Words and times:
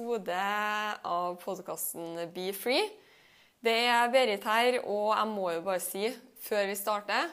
episode 0.00 0.32
av 1.04 1.34
podkasten 1.42 2.16
Be 2.32 2.54
Free. 2.56 2.86
Det 3.60 3.74
er 3.84 4.08
Berit 4.08 4.44
her, 4.48 4.78
og 4.88 5.10
jeg 5.12 5.28
må 5.28 5.50
jo 5.52 5.60
bare 5.66 5.82
si 5.84 6.06
før 6.40 6.70
vi 6.70 6.76
starter 6.78 7.26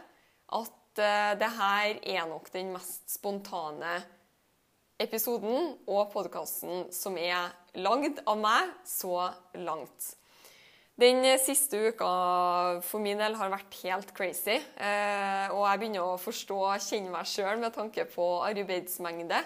at 0.57 0.99
eh, 0.99 1.31
det 1.39 1.47
her 1.55 1.99
er 2.03 2.25
nok 2.27 2.49
den 2.51 2.73
mest 2.73 3.05
spontane 3.13 4.01
episoden 4.99 5.77
og 5.87 6.11
podkasten 6.11 6.89
som 6.91 7.15
er 7.21 7.53
lagd 7.79 8.19
av 8.27 8.35
meg 8.41 8.73
så 8.83 9.29
langt. 9.55 10.09
Den 10.99 11.23
siste 11.39 11.93
uka 11.93 12.09
for 12.83 12.99
min 12.99 13.21
del 13.21 13.37
har 13.39 13.53
vært 13.53 13.79
helt 13.85 14.11
crazy. 14.17 14.57
eh, 14.57 15.47
Og 15.55 15.63
jeg 15.69 15.79
begynner 15.85 16.03
å 16.03 16.19
forstå 16.19 16.59
og 16.73 16.83
kjenne 16.83 17.15
meg 17.15 17.31
sjøl 17.31 17.63
med 17.63 17.71
tanke 17.79 18.03
på 18.11 18.27
arbeidsmengde. 18.43 19.39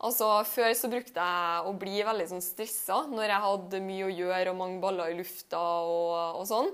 Altså, 0.00 0.28
Før 0.48 0.72
så 0.76 0.88
brukte 0.88 1.20
jeg 1.20 1.66
å 1.68 1.74
bli 1.76 2.00
veldig 2.06 2.26
sånn 2.30 2.44
stressa 2.44 3.02
når 3.10 3.26
jeg 3.26 3.44
hadde 3.44 3.82
mye 3.84 4.06
å 4.06 4.14
gjøre 4.14 4.54
og 4.54 4.58
mange 4.62 4.80
baller 4.80 5.12
i 5.12 5.18
lufta 5.18 5.60
og, 5.60 6.40
og 6.40 6.46
sånn. 6.48 6.70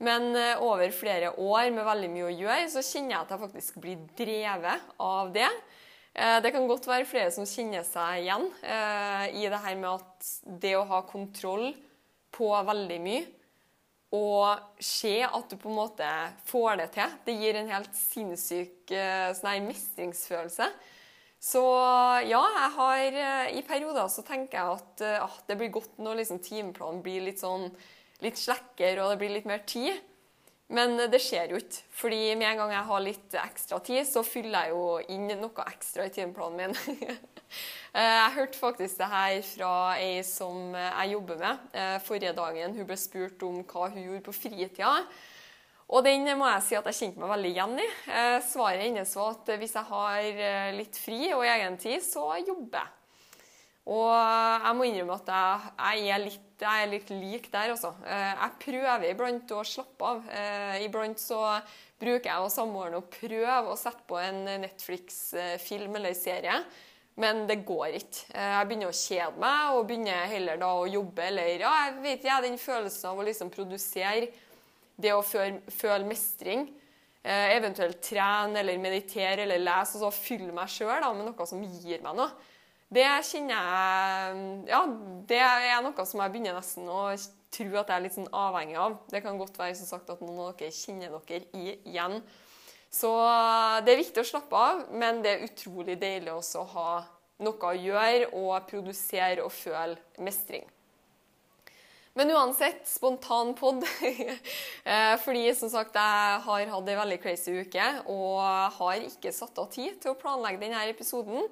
Men 0.00 0.30
eh, 0.38 0.62
over 0.64 0.92
flere 0.96 1.34
år 1.36 1.72
med 1.74 1.84
veldig 1.84 2.08
mye 2.12 2.28
å 2.30 2.32
gjøre, 2.32 2.68
så 2.72 2.84
kjenner 2.84 3.16
jeg 3.16 3.24
at 3.24 3.34
jeg 3.34 3.42
faktisk 3.42 3.80
blir 3.82 4.04
drevet 4.16 4.94
av 5.02 5.32
det. 5.34 5.48
Eh, 6.14 6.38
Det 6.40 6.52
kan 6.54 6.68
godt 6.70 6.86
være 6.88 7.08
flere 7.10 7.32
som 7.34 7.48
kjenner 7.48 7.84
seg 7.84 8.22
igjen 8.22 8.46
eh, 8.62 9.26
i 9.42 9.50
det 9.50 9.60
her 9.66 9.76
med 9.76 9.90
at 9.98 10.30
det 10.62 10.72
å 10.78 10.86
ha 10.88 11.02
kontroll 11.10 11.72
på 12.32 12.48
veldig 12.70 13.02
mye 13.04 13.26
og 14.16 14.80
se 14.82 15.20
at 15.22 15.52
du 15.52 15.54
på 15.60 15.68
en 15.70 15.76
måte 15.76 16.06
får 16.48 16.80
det 16.80 16.86
til, 16.96 17.12
det 17.28 17.34
gir 17.38 17.58
en 17.60 17.68
helt 17.70 17.92
sinnssyk 17.94 18.90
sånn 19.38 19.68
mestringsfølelse. 19.68 20.66
Så 21.40 21.62
ja, 22.28 22.42
jeg 22.44 22.72
har 22.74 23.16
eh, 23.16 23.54
i 23.56 23.64
perioder 23.64 24.10
så 24.12 24.20
tenker 24.26 24.58
jeg 24.58 24.76
at 24.76 25.02
eh, 25.06 25.22
ah, 25.24 25.38
det 25.48 25.56
blir 25.56 25.72
godt 25.72 25.96
når 25.96 26.20
liksom 26.20 26.42
timeplanen 26.44 27.00
blir 27.00 27.24
litt 27.24 27.40
sånn 27.40 27.70
litt 28.20 28.36
slekker 28.36 29.00
og 29.00 29.14
det 29.14 29.20
blir 29.22 29.32
litt 29.38 29.48
mer 29.48 29.62
tid. 29.64 29.96
Men 30.68 30.98
eh, 31.00 31.08
det 31.08 31.22
skjer 31.24 31.54
jo 31.54 31.62
ikke. 31.62 31.86
Fordi 31.96 32.20
med 32.34 32.50
en 32.50 32.60
gang 32.60 32.74
jeg 32.76 32.88
har 32.90 33.04
litt 33.06 33.38
ekstra 33.40 33.80
tid, 33.88 34.02
så 34.04 34.20
fyller 34.26 34.68
jeg 34.68 34.76
jo 34.76 34.84
inn 35.16 35.32
noe 35.40 35.64
ekstra 35.64 36.10
i 36.10 36.14
timeplanen 36.14 36.76
min. 36.76 37.16
Jeg 37.90 38.30
hørte 38.36 38.54
faktisk 38.54 39.00
det 39.00 39.06
her 39.10 39.36
fra 39.42 39.70
ei 39.98 40.20
som 40.22 40.70
jeg 40.76 41.10
jobber 41.10 41.40
med 41.40 41.72
forrige 42.06 42.30
dagen. 42.36 42.76
Hun 42.76 42.86
ble 42.86 42.94
spurt 43.00 43.42
om 43.42 43.56
hva 43.66 43.88
hun 43.90 44.04
gjorde 44.04 44.22
på 44.28 44.34
fritida. 44.36 44.92
Og 45.90 46.04
den 46.06 46.22
må 46.38 46.46
jeg 46.52 46.62
si 46.68 46.76
at 46.78 46.86
jeg 46.86 46.98
kjente 47.00 47.18
meg 47.22 47.32
veldig 47.32 47.50
igjen 47.50 47.72
i. 47.82 47.86
Eh, 48.14 48.36
Svaret 48.46 48.84
hennes 48.84 49.14
var 49.18 49.32
at 49.34 49.48
hvis 49.58 49.72
jeg 49.74 49.88
har 49.88 50.28
eh, 50.46 50.70
litt 50.76 50.98
fri 51.02 51.32
og 51.34 51.42
egen 51.50 51.78
tid, 51.82 51.98
så 52.06 52.28
jobber 52.46 52.78
jeg. 52.84 52.96
Og 53.90 54.10
jeg 54.12 54.76
må 54.78 54.84
innrømme 54.86 55.16
at 55.16 55.30
jeg, 55.32 55.70
jeg, 56.04 56.10
er, 56.14 56.22
litt, 56.22 56.62
jeg 56.62 56.82
er 56.84 56.90
litt 56.92 57.08
lik 57.10 57.48
der, 57.50 57.72
altså. 57.74 57.90
Eh, 58.06 58.34
Jeg 58.44 58.58
prøver 58.62 59.06
iblant 59.08 59.54
å 59.56 59.64
slappe 59.66 60.10
av. 60.12 60.20
Eh, 60.30 60.76
Iblant 60.84 61.18
så 61.18 61.40
bruker 62.00 62.28
jeg 62.30 62.44
og 62.44 62.52
samboeren 62.54 63.00
å 63.00 63.08
prøve 63.10 63.72
å 63.72 63.78
sette 63.80 64.04
på 64.06 64.20
en 64.20 64.44
Netflix-film 64.62 65.96
eller 65.98 66.14
serie. 66.14 66.60
Men 67.20 67.42
det 67.50 67.64
går 67.66 67.96
ikke. 67.98 68.28
Eh, 68.36 68.52
Jeg 68.60 68.68
begynner 68.70 68.92
å 68.92 69.00
kjede 69.00 69.42
meg 69.42 69.74
og 69.74 69.88
begynner 69.90 70.30
heller 70.36 70.60
da 70.62 70.70
å 70.70 70.86
jobbe. 70.86 71.26
Eller 71.32 71.64
ja, 71.64 71.72
jeg 71.88 71.98
vet 72.06 72.28
jeg, 72.30 72.46
den 72.46 72.60
følelsen 72.62 73.10
av 73.10 73.18
å 73.18 73.26
liksom 73.26 73.50
produsere 73.50 74.30
det 75.00 75.14
å 75.16 75.24
føle, 75.24 75.62
føle 75.72 76.08
mestring. 76.08 76.68
Eh, 77.20 77.56
eventuelt 77.56 78.00
trene 78.00 78.62
eller 78.62 78.80
meditere 78.80 79.44
eller 79.44 79.60
lese 79.60 79.98
og 79.98 80.06
så 80.06 80.10
fylle 80.14 80.54
meg 80.56 80.70
sjøl 80.72 81.04
med 81.18 81.26
noe 81.26 81.46
som 81.48 81.60
gir 81.60 82.00
meg 82.04 82.16
noe. 82.16 82.30
Det 82.90 83.04
kjenner 83.28 83.54
jeg 83.54 84.70
Ja, 84.70 84.80
det 85.28 85.42
er 85.44 85.82
noe 85.84 86.06
som 86.08 86.22
jeg 86.24 86.32
begynner 86.32 86.56
nesten 86.56 86.88
å 86.90 87.04
tro 87.52 87.68
at 87.76 87.90
jeg 87.90 87.96
er 87.96 88.04
litt 88.06 88.16
sånn 88.16 88.30
avhengig 88.34 88.78
av. 88.80 88.96
Det 89.10 89.20
kan 89.22 89.38
godt 89.38 89.58
være 89.60 89.76
som 89.78 89.90
sagt 89.90 90.10
at 90.10 90.22
noen 90.24 90.40
av 90.46 90.56
dere 90.58 90.74
kjenner 90.74 91.12
dere 91.28 91.44
i, 91.54 91.76
igjen. 91.92 92.18
Så 92.90 93.12
det 93.84 93.92
er 93.92 94.00
viktig 94.00 94.24
å 94.24 94.26
slappe 94.26 94.58
av, 94.58 94.82
men 94.90 95.20
det 95.22 95.36
er 95.36 95.46
utrolig 95.46 95.94
deilig 96.00 96.32
også 96.34 96.64
å 96.64 96.70
ha 96.72 96.90
noe 97.44 97.70
å 97.70 97.78
gjøre 97.78 98.32
og 98.36 98.66
produsere 98.70 99.44
og 99.44 99.52
føle 99.54 100.24
mestring. 100.24 100.66
Men 102.18 102.30
uansett, 102.34 102.88
spontan 102.88 103.54
pod. 103.54 103.84
Eh, 104.84 105.16
Fordi 105.20 105.52
som 105.54 105.70
sagt, 105.70 105.94
jeg 105.94 106.38
har 106.42 106.70
hatt 106.72 106.88
ei 106.88 106.96
veldig 106.98 107.18
crazy 107.22 107.52
uke 107.60 107.84
og 108.10 108.40
har 108.78 109.04
ikke 109.04 109.30
satt 109.34 109.58
av 109.60 109.68
tid 109.70 110.00
til 110.02 110.14
å 110.14 110.18
planlegge 110.18 110.62
denne 110.64 110.80
episoden. 110.90 111.44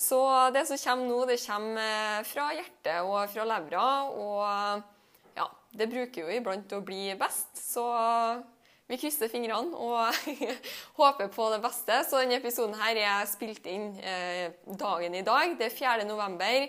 Så 0.00 0.18
det 0.54 0.64
som 0.66 0.80
kommer 0.80 1.06
nå, 1.06 1.18
det 1.28 1.36
kommer 1.44 1.82
eh, 1.84 2.22
fra 2.26 2.48
hjertet 2.56 3.04
og 3.04 3.28
fra 3.30 3.44
levra. 3.46 3.84
Og 4.16 5.36
ja, 5.36 5.46
det 5.76 5.90
bruker 5.92 6.24
jo 6.24 6.32
iblant 6.40 6.72
å 6.72 6.80
bli 6.82 7.12
best. 7.20 7.52
Så 7.60 7.84
vi 8.90 8.98
krysser 8.98 9.30
fingrene 9.30 9.76
og 9.76 10.08
håper 10.98 11.28
på 11.30 11.50
det 11.52 11.60
beste. 11.62 12.00
Så 12.08 12.24
denne 12.24 12.40
episoden 12.40 12.74
her 12.80 12.98
er 12.98 13.28
spilt 13.30 13.68
inn 13.70 13.92
eh, 14.00 14.56
dagen 14.80 15.14
i 15.14 15.22
dag. 15.26 15.54
Det 15.60 15.68
er 15.68 15.76
4. 15.76 16.08
november. 16.08 16.64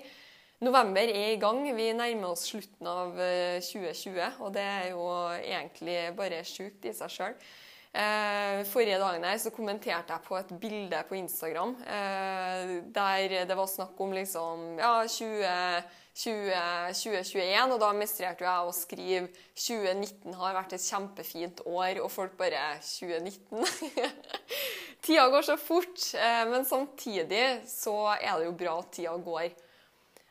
November 0.62 1.10
er 1.10 1.32
i 1.34 1.40
gang. 1.42 1.64
Vi 1.74 1.88
nærmer 1.98 2.36
oss 2.36 2.46
slutten 2.52 2.86
av 2.86 3.18
eh, 3.18 3.58
2020, 3.66 4.42
og 4.46 4.54
det 4.54 4.62
er 4.62 4.92
jo 4.92 5.06
egentlig 5.40 5.98
bare 6.18 6.44
sjukt 6.46 6.86
i 6.86 6.94
seg 6.94 7.10
sjøl. 7.10 7.38
Eh, 7.92 8.62
forrige 8.70 9.00
dagen 9.02 9.26
her 9.28 9.40
så 9.42 9.52
kommenterte 9.52 10.14
jeg 10.14 10.24
på 10.24 10.38
et 10.38 10.52
bilde 10.62 11.00
på 11.10 11.18
Instagram 11.18 11.74
eh, 11.84 12.70
der 12.96 13.34
det 13.50 13.58
var 13.58 13.68
snakk 13.68 14.00
om 14.00 14.14
liksom 14.16 14.78
ja, 14.80 14.94
20, 15.04 15.90
20, 16.22 16.54
2021, 16.96 17.74
og 17.74 17.82
da 17.82 17.90
mestrerte 17.98 18.46
jeg 18.46 18.70
å 18.70 18.78
skrive 18.78 19.26
2019 19.58 20.38
har 20.40 20.56
vært 20.56 20.78
et 20.78 20.86
kjempefint 20.86 21.66
år, 21.66 22.00
og 22.06 22.14
folk 22.14 22.38
bare 22.40 22.62
2019? 22.86 23.66
tida 25.10 25.28
går 25.34 25.50
så 25.50 25.58
fort, 25.60 26.06
eh, 26.16 26.46
men 26.54 26.70
samtidig 26.70 27.44
så 27.68 27.98
er 28.14 28.38
det 28.38 28.48
jo 28.48 28.56
bra 28.64 28.78
at 28.86 28.94
tida 28.96 29.18
går. 29.26 29.52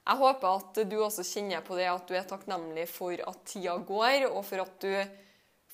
Jeg 0.09 0.19
håper 0.19 0.57
at 0.59 0.79
du 0.91 0.97
også 1.05 1.25
kjenner 1.27 1.65
på 1.65 1.77
det 1.79 1.89
at 1.91 2.09
du 2.09 2.15
er 2.17 2.29
takknemlig 2.29 2.87
for 2.91 3.15
at 3.15 3.43
tida 3.47 3.77
går, 3.87 4.27
og 4.31 4.41
for 4.49 4.65
at 4.65 4.79
du 4.83 4.95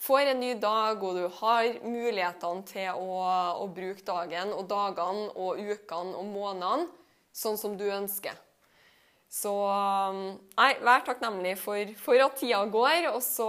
får 0.06 0.32
en 0.32 0.40
ny 0.42 0.54
dag, 0.60 1.02
og 1.02 1.16
du 1.16 1.28
har 1.38 1.68
mulighetene 1.84 2.66
til 2.68 2.90
å, 2.98 3.20
å 3.62 3.68
bruke 3.72 4.04
dagen 4.06 4.52
og 4.52 4.66
dagene 4.70 5.30
og 5.32 5.62
ukene 5.62 6.18
og 6.18 6.26
månedene 6.34 6.90
sånn 7.36 7.56
som 7.60 7.76
du 7.78 7.86
ønsker. 7.88 8.36
Så 9.36 9.52
nei, 10.56 10.70
vær 10.86 11.02
takknemlig 11.04 11.56
for, 11.58 11.90
for 11.98 12.22
at 12.22 12.38
tida 12.38 12.62
går, 12.72 13.08
og 13.10 13.20
så 13.24 13.48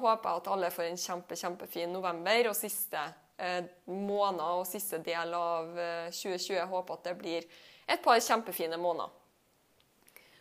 håper 0.00 0.30
jeg 0.30 0.40
at 0.40 0.50
alle 0.54 0.72
får 0.72 0.88
en 0.88 1.02
kjempe, 1.02 1.38
kjempefin 1.38 1.92
november 1.92 2.50
og 2.50 2.56
siste 2.56 3.02
eh, 3.38 3.60
måned 3.92 4.42
og 4.42 4.66
siste 4.68 5.02
del 5.04 5.36
av 5.36 5.76
eh, 5.78 6.08
2020. 6.10 6.56
Jeg 6.56 6.72
håper 6.72 6.98
at 6.98 7.10
det 7.10 7.14
blir 7.20 7.46
et 7.86 8.02
par 8.02 8.18
kjempefine 8.24 8.80
måneder. 8.80 9.12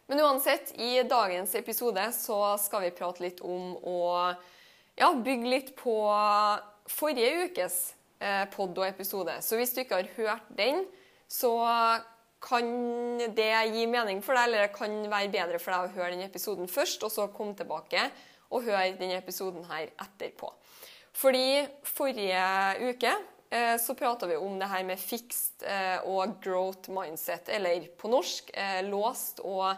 Men 0.08 0.20
uansett, 0.22 0.72
i 0.78 1.04
dagens 1.04 1.56
episode 1.56 2.04
så 2.14 2.38
skal 2.62 2.86
vi 2.86 2.94
prate 2.94 3.24
litt 3.24 3.40
om 3.42 3.74
å 3.82 4.02
ja, 4.96 5.10
bygge 5.10 5.50
litt 5.50 5.72
på 5.80 5.96
forrige 6.92 7.48
ukes 7.48 7.78
eh, 8.22 8.44
pod 8.54 8.78
og 8.78 8.86
episode. 8.86 9.40
Så 9.42 9.58
hvis 9.58 9.74
du 9.74 9.82
ikke 9.82 10.04
har 10.04 10.12
hørt 10.20 10.52
den, 10.58 10.84
så 11.26 11.56
kan 12.46 12.70
det 13.34 13.50
gi 13.74 13.88
mening 13.90 14.22
for 14.22 14.38
deg, 14.38 14.46
eller 14.46 14.68
det 14.68 14.76
kan 14.76 14.94
være 15.10 15.32
bedre 15.34 15.62
for 15.62 15.74
deg 15.74 15.88
å 15.88 15.96
høre 15.98 16.14
den 16.14 16.28
episoden 16.28 16.70
først, 16.70 17.02
og 17.02 17.10
så 17.10 17.26
komme 17.34 17.58
tilbake 17.58 18.06
og 18.54 18.68
høre 18.68 18.92
denne 19.00 19.18
episoden 19.18 19.66
her 19.72 19.90
etterpå. 19.90 20.52
Fordi 21.16 21.64
forrige 21.88 22.92
uke 22.92 23.10
eh, 23.50 23.74
så 23.82 23.98
prata 23.98 24.30
vi 24.30 24.38
om 24.38 24.60
det 24.62 24.70
her 24.70 24.86
med 24.86 25.02
fixed 25.02 25.66
eh, 25.66 25.98
og 26.06 26.38
growth 26.46 26.94
mindset, 26.94 27.50
eller 27.58 27.90
på 27.98 28.14
norsk 28.14 28.54
låst 28.86 29.42
og 29.42 29.74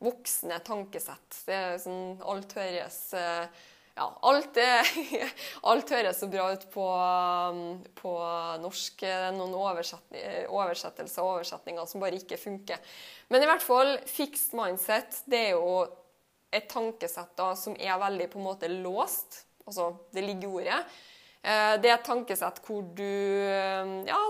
voksne 0.00 0.60
tankesett. 0.64 1.42
Det 1.46 1.56
er 1.56 1.76
sånn 1.82 2.20
alt 2.24 2.54
høres 2.56 2.98
eh, 3.16 3.60
ja, 3.98 4.06
alt, 4.30 4.56
er, 4.60 4.88
alt 5.70 5.92
høres 5.92 6.20
så 6.22 6.28
bra 6.30 6.46
ut 6.54 6.66
på, 6.72 6.86
um, 6.86 7.80
på 7.98 8.14
norsk. 8.62 9.02
Det 9.02 9.10
er 9.10 9.36
noen 9.36 9.56
oversettelser 9.58 11.24
og 11.24 11.34
oversetninger 11.36 11.88
som 11.90 12.02
bare 12.02 12.20
ikke 12.20 12.40
funker. 12.40 12.80
Men 13.28 13.44
i 13.44 13.50
hvert 13.50 13.64
fall, 13.64 13.98
fixed 14.08 14.56
mindset 14.56 15.22
det 15.30 15.44
er 15.50 15.54
jo 15.58 15.84
et 16.50 16.66
tankesett 16.70 17.36
da, 17.38 17.52
som 17.58 17.76
er 17.78 18.00
veldig 18.00 18.30
på 18.32 18.40
en 18.40 18.48
måte 18.48 18.70
låst. 18.72 19.44
Altså, 19.66 19.92
det 20.14 20.24
ligger 20.24 20.48
i 20.48 20.54
ordet. 20.62 20.80
Eh, 21.40 21.74
det 21.80 21.90
er 21.90 21.98
et 21.98 22.06
tankesett 22.06 22.58
hvor 22.66 22.82
du 22.96 23.04
eh, 23.04 23.92
ja, 24.08 24.20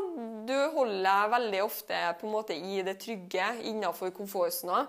du 0.47 0.57
holder 0.75 1.31
veldig 1.33 1.63
ofte 1.65 2.03
på 2.21 2.29
en 2.29 2.35
måte 2.35 2.55
i 2.55 2.83
det 2.87 2.99
trygge 3.03 3.53
innenfor 3.71 4.13
komfortsona. 4.15 4.85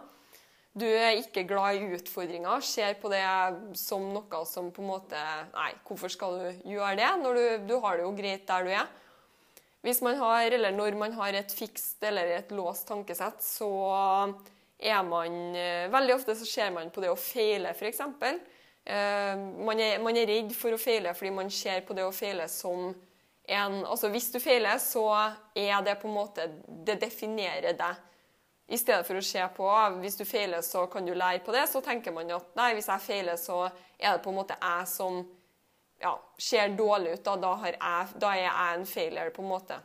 Du 0.72 0.86
er 0.88 1.18
ikke 1.20 1.44
glad 1.50 1.82
i 1.82 1.88
utfordringer, 1.98 2.64
ser 2.64 2.96
på 3.02 3.10
det 3.12 3.24
som 3.76 4.06
noe 4.14 4.44
som 4.48 4.70
på 4.72 4.84
en 4.84 4.92
måte 4.94 5.20
Nei, 5.52 5.74
hvorfor 5.88 6.12
skal 6.14 6.38
du 6.40 6.70
gjøre 6.72 6.96
det 7.02 7.10
når 7.20 7.40
du, 7.40 7.44
du 7.74 7.76
har 7.84 8.00
det 8.00 8.06
jo 8.06 8.14
greit 8.16 8.46
der 8.48 8.64
du 8.64 8.72
er? 8.72 8.88
Hvis 9.84 10.00
man 10.06 10.16
har, 10.16 10.46
eller 10.48 10.72
Når 10.72 10.96
man 10.96 11.14
har 11.18 11.36
et 11.36 11.52
fikst 11.52 12.04
eller 12.08 12.38
et 12.38 12.52
låst 12.56 12.88
tankesett, 12.88 13.44
så 13.44 13.68
er 14.80 15.04
man 15.04 15.56
eh, 15.58 15.92
Veldig 15.92 16.16
ofte 16.16 16.36
så 16.40 16.48
ser 16.48 16.72
man 16.72 16.92
på 16.94 17.04
det 17.04 17.12
å 17.12 17.20
feile, 17.20 17.74
f.eks. 17.76 18.02
Eh, 18.86 19.36
man, 19.36 19.82
man 20.06 20.18
er 20.18 20.30
redd 20.30 20.54
for 20.56 20.72
å 20.72 20.80
feile 20.80 21.12
fordi 21.18 21.34
man 21.36 21.52
ser 21.52 21.84
på 21.84 21.98
det 21.98 22.06
å 22.08 22.14
feile 22.16 22.48
som 22.50 22.94
en 23.52 23.82
Altså 23.84 24.08
hvis 24.14 24.30
du 24.32 24.40
feiler, 24.40 24.80
så 24.80 25.04
er 25.58 25.84
det 25.84 25.98
på 26.00 26.08
en 26.08 26.16
måte 26.16 26.48
Det 26.66 26.96
definerer 27.02 27.76
deg. 27.76 28.08
I 28.72 28.80
stedet 28.80 29.04
for 29.04 29.20
å 29.20 29.26
se 29.26 29.44
på 29.56 29.68
hvis 30.00 30.16
du 30.16 30.24
feiler, 30.24 30.64
så 30.64 30.86
kan 30.92 31.06
du 31.06 31.12
lære 31.12 31.44
på 31.44 31.52
det, 31.52 31.66
så 31.68 31.82
tenker 31.84 32.16
man 32.16 32.30
at 32.32 32.54
nei, 32.56 32.72
hvis 32.78 32.88
jeg 32.88 33.04
feiler, 33.04 33.40
så 33.40 33.66
er 34.00 34.16
det 34.16 34.22
på 34.24 34.32
en 34.32 34.40
måte 34.40 34.56
jeg 34.56 34.88
som 34.88 35.22
ja, 36.02 36.14
ser 36.40 36.72
dårlig 36.80 37.18
ut. 37.18 37.24
Da, 37.26 37.36
da, 37.42 37.56
jeg, 37.68 38.14
da 38.22 38.30
er 38.34 38.46
jeg 38.46 38.78
en 38.78 38.88
failure, 38.90 39.34
på 39.36 39.44
en 39.44 39.52
måte. 39.52 39.78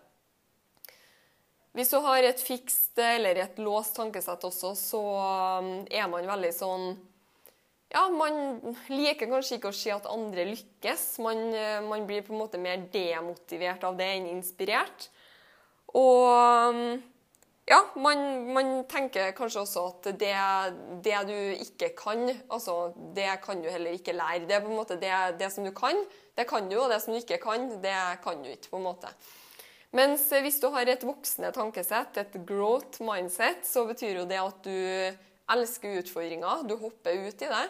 Hvis 1.76 1.90
du 1.92 1.98
har 2.00 2.24
et 2.24 2.40
fikst 2.40 2.96
eller 3.02 3.42
et 3.42 3.58
låst 3.60 3.98
tankesett 3.98 4.46
også, 4.48 4.72
så 4.80 5.02
um, 5.60 5.74
er 5.90 6.06
man 6.08 6.30
veldig 6.30 6.54
sånn 6.56 6.86
Ja, 7.92 8.06
man 8.10 8.62
liker 8.90 9.28
kanskje 9.28 9.58
ikke 9.58 9.70
å 9.70 9.76
se 9.76 9.92
at 9.94 10.08
andre 10.10 10.46
lykkes. 10.48 11.04
Man, 11.26 11.42
uh, 11.52 11.82
man 11.84 12.06
blir 12.08 12.24
på 12.24 12.32
en 12.32 12.40
måte 12.40 12.62
mer 12.62 12.86
demotivert 12.94 13.84
av 13.86 13.98
det 13.98 14.08
enn 14.14 14.30
inspirert. 14.32 15.10
Og 15.92 16.72
um, 16.72 16.96
ja, 17.66 17.80
man, 17.98 18.20
man, 18.54 18.68
tenker 18.90 19.32
kanskje 19.34 19.64
også 19.64 19.82
at 19.90 20.08
det, 20.20 20.34
det, 21.02 21.16
du 21.26 21.34
ikke 21.64 21.90
kan, 21.98 22.28
altså 22.46 22.92
det 23.16 23.26
kan 23.42 23.62
du 23.62 23.66
heller 23.70 23.96
ikke 23.96 24.14
lære. 24.14 24.44
Det 24.46 24.54
er 24.54 24.62
på 24.62 24.70
en 24.70 24.78
måte 24.78 25.00
det, 25.00 25.10
det, 25.40 25.50
som 25.52 25.66
du 25.66 25.72
kan, 25.74 25.98
det 26.38 26.46
kan 26.46 26.70
du, 26.70 26.78
og 26.78 26.92
det 26.92 27.00
som 27.02 27.14
du 27.14 27.18
ikke 27.18 27.40
kan, 27.42 27.68
det 27.82 27.96
kan 28.22 28.44
du 28.44 28.52
ikke. 28.52 28.70
på 28.70 28.78
en 28.78 28.86
måte. 28.86 29.10
Mens 29.96 30.28
hvis 30.30 30.60
du 30.62 30.68
har 30.74 30.86
et 30.86 31.04
voksende 31.06 31.50
tankesett, 31.54 32.18
et 32.20 32.38
growth 32.46 33.02
mindset, 33.02 33.66
så 33.66 33.86
betyr 33.88 34.20
jo 34.20 34.30
det 34.30 34.40
at 34.42 34.62
du 34.66 35.56
elsker 35.56 36.00
utfordringer, 36.02 36.66
du 36.66 36.76
hopper 36.78 37.18
ut 37.26 37.42
i 37.42 37.50
det. 37.50 37.66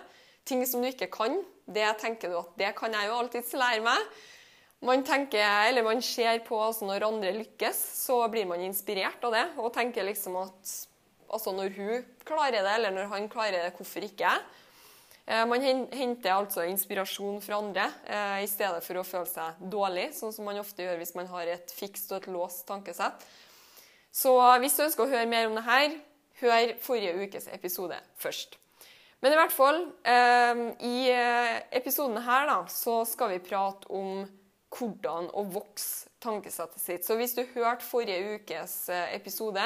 Ting 0.47 0.65
som 0.69 0.83
du 0.83 0.91
ikke 0.91 1.09
kan, 1.13 1.41
det 1.67 1.89
tenker 2.01 2.31
du 2.31 2.39
at 2.41 2.57
det 2.59 2.73
kan 2.79 2.95
jeg 2.95 3.09
jo 3.09 3.21
alltids 3.21 3.53
lære 3.57 3.85
meg. 3.85 4.17
Man 4.85 5.05
tenker, 5.05 5.41
eller 5.41 5.83
man 5.83 6.03
ser 6.05 6.43
på 6.45 6.59
altså 6.61 6.85
Når 6.85 7.07
andre 7.07 7.33
lykkes, 7.39 7.79
så 8.05 8.19
blir 8.29 8.45
man 8.49 8.61
inspirert 8.61 9.25
av 9.25 9.33
det. 9.33 9.47
Og 9.57 9.73
tenker 9.75 10.05
liksom 10.05 10.37
at 10.43 10.75
altså 11.33 11.53
når 11.57 11.73
hun 11.79 12.05
klarer 12.27 12.61
det, 12.61 12.75
eller 12.77 12.95
når 12.95 13.09
han 13.15 13.29
klarer 13.33 13.65
det, 13.65 13.75
hvorfor 13.79 14.05
ikke 14.05 14.29
jeg? 14.29 14.45
Eh, 15.27 15.43
man 15.49 15.65
henter 15.91 16.37
altså 16.37 16.67
inspirasjon 16.71 17.41
fra 17.43 17.59
andre 17.59 17.89
eh, 18.05 18.45
i 18.45 18.51
stedet 18.51 18.85
for 18.85 19.01
å 19.01 19.07
føle 19.07 19.27
seg 19.27 19.65
dårlig, 19.73 20.11
sånn 20.15 20.35
som 20.35 20.47
man 20.47 20.61
ofte 20.61 20.87
gjør 20.87 21.01
hvis 21.01 21.17
man 21.19 21.31
har 21.33 21.51
et 21.57 21.73
fikst 21.75 22.13
og 22.13 22.21
et 22.21 22.31
låst 22.31 22.63
tankesett. 22.69 23.27
Så 24.15 24.37
hvis 24.63 24.77
du 24.77 24.85
ønsker 24.87 25.03
å 25.03 25.11
høre 25.11 25.27
mer 25.29 25.49
om 25.49 25.59
det 25.59 25.67
her, 25.67 25.99
hør 26.45 26.77
forrige 26.85 27.27
ukes 27.27 27.51
episode 27.53 27.99
først. 28.21 28.55
Men 29.25 29.33
i 29.33 29.39
hvert 29.41 29.55
fall, 29.57 29.83
eh, 30.07 30.63
i 30.87 30.97
episoden 31.75 32.21
her 32.23 32.47
da, 32.53 32.61
så 32.71 33.01
skal 33.09 33.35
vi 33.35 33.43
prate 33.43 33.91
om 33.91 34.29
hvordan 34.77 35.31
å 35.37 35.45
vokse 35.51 36.11
tankesettet 36.23 36.83
sitt. 36.83 37.05
Så 37.07 37.17
hvis 37.19 37.35
du 37.37 37.43
hørte 37.55 37.87
forrige 37.87 38.37
ukes 38.37 38.89
eh, 38.93 39.15
episode 39.17 39.65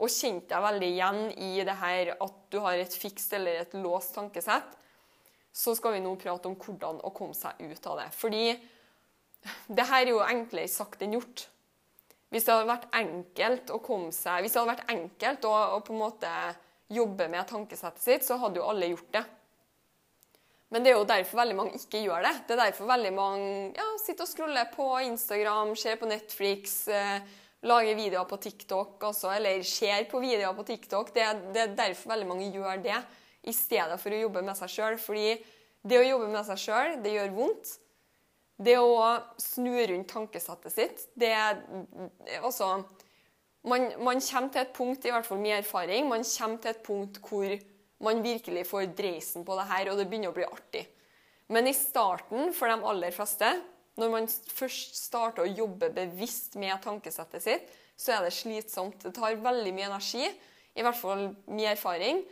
og 0.00 0.12
kjente 0.12 0.54
deg 0.54 0.64
veldig 0.64 0.90
igjen 0.90 1.22
i 1.36 1.52
det 1.66 1.76
her 1.80 2.14
at 2.16 2.36
du 2.52 2.60
har 2.64 2.80
et 2.80 2.96
fikst 2.96 3.34
eller 3.36 3.62
et 3.62 3.76
låst 3.76 4.14
tankesett, 4.16 4.76
så 5.52 5.74
skal 5.76 5.96
vi 5.96 6.04
nå 6.04 6.14
prate 6.20 6.48
om 6.48 6.56
hvordan 6.56 7.00
å 7.04 7.12
komme 7.14 7.36
seg 7.36 7.58
ut 7.60 7.88
av 7.90 7.98
det. 8.00 8.10
Fordi 8.16 8.44
det 9.68 9.88
her 9.88 10.04
er 10.04 10.12
jo 10.12 10.22
enklere 10.24 10.70
sagt 10.70 11.02
enn 11.02 11.16
gjort. 11.18 11.46
Hvis 12.30 12.46
det 12.46 12.54
hadde 12.54 12.70
vært 12.70 12.90
enkelt 12.94 13.72
å 13.74 13.80
komme 13.82 14.12
seg, 14.14 14.44
hvis 14.44 14.54
det 14.54 14.60
hadde 14.62 14.74
vært 14.76 14.92
enkelt 14.94 15.46
å, 15.50 15.54
å 15.76 15.80
på 15.82 15.94
en 15.96 16.02
måte 16.04 16.32
jobbe 16.90 17.26
med 17.30 17.48
tankesettet 17.50 18.02
sitt, 18.02 18.26
så 18.26 18.38
hadde 18.38 18.60
jo 18.60 18.68
alle 18.70 18.92
gjort 18.92 19.10
det. 19.16 19.24
Men 20.70 20.84
det 20.84 20.92
er 20.92 20.98
jo 21.00 21.06
derfor 21.08 21.40
veldig 21.40 21.56
mange 21.58 21.78
ikke 21.80 22.04
gjør 22.04 22.22
det. 22.22 22.34
Det 22.46 22.54
er 22.54 22.62
derfor 22.62 22.90
veldig 22.92 23.10
mange 23.16 23.46
ja, 23.74 23.86
sitter 23.98 24.26
og 24.26 24.30
scroller 24.30 24.68
på 24.70 24.86
Instagram, 25.08 25.72
ser 25.78 25.98
på 25.98 26.08
Netflix, 26.10 26.76
eh, 26.94 27.24
lager 27.66 27.98
videoer 27.98 28.28
på 28.30 28.38
TikTok 28.40 29.02
også, 29.10 29.32
eller 29.34 29.64
ser 29.66 30.06
på 30.10 30.22
videoer 30.22 30.54
på 30.56 30.66
TikTok. 30.68 31.10
Det, 31.16 31.26
det, 31.50 31.64
er 31.64 31.74
derfor 31.78 32.14
veldig 32.14 32.28
mange 32.30 32.52
gjør 32.54 32.84
det, 32.86 33.00
i 33.50 33.54
stedet 33.56 33.98
for 33.98 34.14
å 34.14 34.22
jobbe 34.22 34.44
med 34.46 34.58
seg 34.58 34.72
sjøl. 34.76 34.98
Fordi 35.02 35.34
det 35.90 35.98
å 35.98 36.06
jobbe 36.06 36.30
med 36.30 36.46
seg 36.46 36.62
sjøl, 36.62 36.96
det 37.02 37.16
gjør 37.16 37.34
vondt. 37.34 37.74
Det 38.60 38.76
å 38.76 38.94
snu 39.40 39.72
rundt 39.74 40.10
tankesettet 40.12 40.74
sitt, 40.74 41.06
det 41.18 41.30
er 41.32 41.62
altså 42.44 42.74
man, 43.64 43.86
man 44.00 44.20
kommer 44.20 44.52
til 44.52 44.62
et 44.62 44.74
punkt, 44.76 45.04
i 45.04 45.12
hvert 45.12 45.26
fall 45.26 45.40
med 45.40 45.58
erfaring, 45.58 46.08
man 46.08 46.24
kommer 46.24 46.60
til 46.60 46.72
et 46.72 46.82
punkt 46.84 47.20
hvor 47.24 47.54
man 48.00 48.22
virkelig 48.24 48.64
får 48.68 48.94
dreisen 48.96 49.44
på 49.44 49.56
det 49.58 49.68
her, 49.68 49.90
og 49.90 50.00
det 50.00 50.06
begynner 50.08 50.32
å 50.32 50.36
bli 50.36 50.46
artig. 50.48 50.86
Men 51.50 51.66
i 51.66 51.74
starten, 51.74 52.52
for 52.54 52.70
de 52.70 52.78
aller 52.92 53.14
fleste, 53.14 53.50
når 54.00 54.12
man 54.12 54.28
først 54.30 54.96
starter 54.96 55.44
å 55.44 55.52
jobbe 55.64 55.90
bevisst 55.92 56.56
med 56.60 56.78
tankesettet 56.84 57.44
sitt, 57.44 57.66
så 58.00 58.14
er 58.16 58.24
det 58.24 58.32
slitsomt. 58.32 59.02
Det 59.02 59.12
tar 59.16 59.36
veldig 59.42 59.72
mye 59.76 59.90
energi, 59.90 60.24
i 60.72 60.84
hvert 60.86 60.96
fall 60.96 61.26
mye 61.50 61.74
erfaring. 61.74 62.22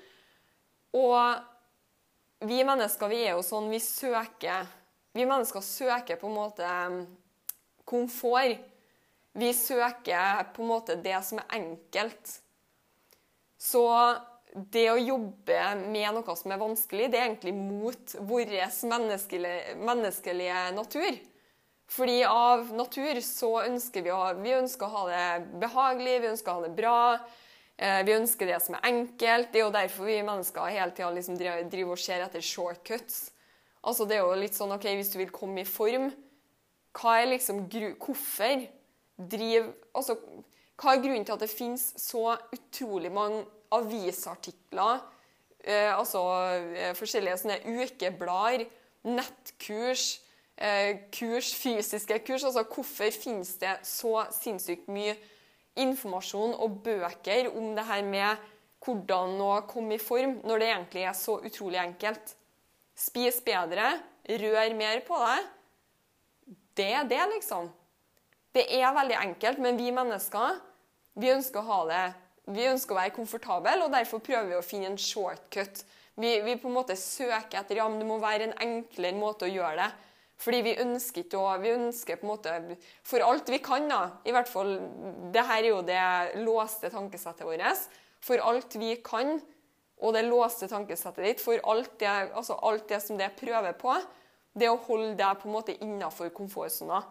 Og 0.97 2.47
vi 2.49 2.63
mennesker 2.65 3.11
vi 3.11 3.23
er 3.27 3.35
jo 3.35 3.45
sånn, 3.45 3.71
vi 3.73 3.81
søker 3.83 4.75
Vi 5.17 5.25
mennesker 5.27 5.65
søker 5.65 6.19
på 6.21 6.29
en 6.29 6.37
måte 6.37 6.67
um, 6.87 6.99
komfort. 7.89 8.61
Vi 9.35 9.49
søker 9.57 10.45
på 10.55 10.63
en 10.63 10.69
måte 10.69 10.95
det 11.01 11.17
som 11.27 11.41
er 11.41 11.57
enkelt. 11.57 12.35
Så 13.59 13.83
det 14.55 14.87
å 14.91 14.99
jobbe 15.01 15.63
med 15.89 16.15
noe 16.17 16.37
som 16.37 16.53
er 16.53 16.61
vanskelig, 16.61 17.09
det 17.13 17.19
er 17.21 17.27
egentlig 17.29 17.55
mot 17.57 18.15
vår 18.29 18.55
menneskelige, 18.89 19.75
menneskelige, 19.83 20.63
natur. 20.77 21.19
Fordi 21.89 22.19
av 22.29 22.69
natur 22.77 23.21
så 23.25 23.53
ønsker 23.65 24.05
vi 24.05 24.13
å, 24.13 24.23
vi 24.43 24.57
ønsker 24.57 24.87
å 24.87 24.95
ha 24.95 25.05
det 25.09 25.61
behagelig, 25.63 26.19
vi 26.21 26.33
ønsker 26.35 26.53
å 26.53 26.59
ha 26.59 26.67
det 26.67 26.75
bra. 26.77 27.01
Eh, 27.79 28.03
vi 28.05 28.17
ønsker 28.17 28.51
det 28.51 28.59
som 28.65 28.77
er 28.77 28.89
enkelt. 28.91 29.53
Det 29.53 29.61
er 29.61 29.65
jo 29.65 29.75
derfor 29.75 30.09
vi 30.11 30.19
mennesker 30.27 30.73
hele 30.75 30.93
tida 30.97 31.11
liksom 31.15 31.39
driver 31.39 31.95
og 31.95 32.03
ser 32.03 32.25
etter 32.25 32.45
shortcuts. 32.45 33.29
Altså 33.89 34.05
det 34.09 34.19
er 34.19 34.27
jo 34.27 34.37
litt 34.37 34.57
sånn, 34.59 34.75
ok, 34.75 34.89
Hvis 34.99 35.13
du 35.15 35.21
vil 35.21 35.33
komme 35.33 35.63
i 35.63 35.69
form, 35.69 36.11
hva 36.99 37.21
er 37.21 37.31
liksom, 37.31 37.65
hvorfor 38.03 38.67
driv, 39.17 39.71
altså, 39.95 40.19
hva 40.79 40.95
er 40.95 41.03
grunnen 41.03 41.25
til 41.27 41.37
at 41.37 41.45
det 41.45 41.51
finnes 41.53 41.93
så 42.01 42.35
utrolig 42.55 43.13
mange 43.15 43.47
avisartikler, 43.75 45.03
eh, 45.65 45.91
altså 45.93 46.23
eh, 46.75 46.95
forskjellige 46.99 47.41
sånne 47.43 47.59
ukeblader, 47.67 48.67
nettkurs, 49.09 50.21
eh, 50.57 51.09
kurs, 51.15 51.53
fysiske 51.57 52.21
kurs. 52.27 52.45
Altså 52.45 52.65
hvorfor 52.65 53.11
finnes 53.15 53.55
det 53.61 53.79
så 53.87 54.27
sinnssykt 54.35 54.89
mye 54.93 55.17
informasjon 55.79 56.57
og 56.59 56.81
bøker 56.85 57.51
om 57.53 57.75
det 57.77 57.87
her 57.87 58.05
med 58.07 58.49
hvordan 58.85 59.39
å 59.43 59.53
komme 59.69 59.97
i 59.97 60.03
form, 60.03 60.39
når 60.47 60.63
det 60.63 60.71
egentlig 60.71 61.05
er 61.09 61.17
så 61.19 61.39
utrolig 61.45 61.81
enkelt? 61.83 62.35
Spis 62.99 63.41
bedre, 63.47 63.93
rør 64.29 64.75
mer 64.79 65.03
på 65.07 65.19
deg. 65.23 65.53
Det 66.79 66.89
er 66.95 67.07
det, 67.11 67.21
liksom. 67.35 67.69
Det 68.55 68.65
er 68.75 68.95
veldig 68.95 69.17
enkelt, 69.19 69.61
men 69.63 69.79
vi 69.79 69.93
mennesker 69.95 70.59
vi 71.19 71.33
ønsker 71.35 71.63
å 71.63 71.67
ha 71.67 71.79
det 71.89 72.05
vi 72.55 72.67
ønsker 72.71 72.95
å 72.95 72.99
være 72.99 73.15
komfortable, 73.17 73.77
og 73.85 73.93
derfor 73.93 74.23
prøver 74.25 74.53
vi 74.53 74.59
å 74.59 74.65
finne 74.65 74.93
en 74.93 75.01
shortcut. 75.01 75.83
Vi, 76.19 76.33
vi 76.43 76.57
på 76.59 76.71
en 76.71 76.77
måte 76.79 76.97
søker 76.99 77.61
etter 77.61 77.79
ja, 77.79 77.89
men 77.91 78.01
det 78.03 78.09
må 78.09 78.19
være 78.23 78.49
en 78.49 78.57
enklere 78.65 79.19
måte 79.19 79.47
å 79.47 79.53
gjøre 79.53 79.77
det. 79.83 79.89
Fordi 80.39 80.61
vi 80.63 80.77
ønsker 80.79 81.25
ikke 81.25 81.39
å 81.41 81.57
Vi 81.59 81.75
ønsker 81.75 82.21
på 82.21 82.27
en 82.27 82.31
måte 82.31 82.53
For 83.03 83.25
alt 83.27 83.49
vi 83.51 83.59
kan, 83.59 83.89
da. 83.91 84.03
I 84.23 84.35
hvert 84.35 84.51
fall 84.51 84.77
det 85.35 85.43
her 85.49 85.63
er 85.65 85.71
jo 85.73 85.81
det 85.87 86.45
låste 86.47 86.91
tankesettet 86.95 87.47
vårt. 87.47 87.89
For 88.23 88.43
alt 88.43 88.77
vi 88.79 88.95
kan, 89.03 89.41
og 89.99 90.15
det 90.15 90.25
låste 90.27 90.69
tankesettet 90.71 91.25
ditt, 91.27 91.43
for 91.43 91.59
alt 91.67 91.99
det, 91.99 92.09
altså 92.09 92.59
alt 92.67 92.87
det 92.91 93.03
som 93.03 93.19
det 93.19 93.35
prøver 93.39 93.75
på, 93.79 93.99
Det 94.59 94.67
å 94.67 94.79
holde 94.89 95.13
deg 95.15 95.39
på 95.39 95.47
en 95.47 95.55
måte 95.55 95.75
innafor 95.85 96.33
komfortsona. 96.35 97.03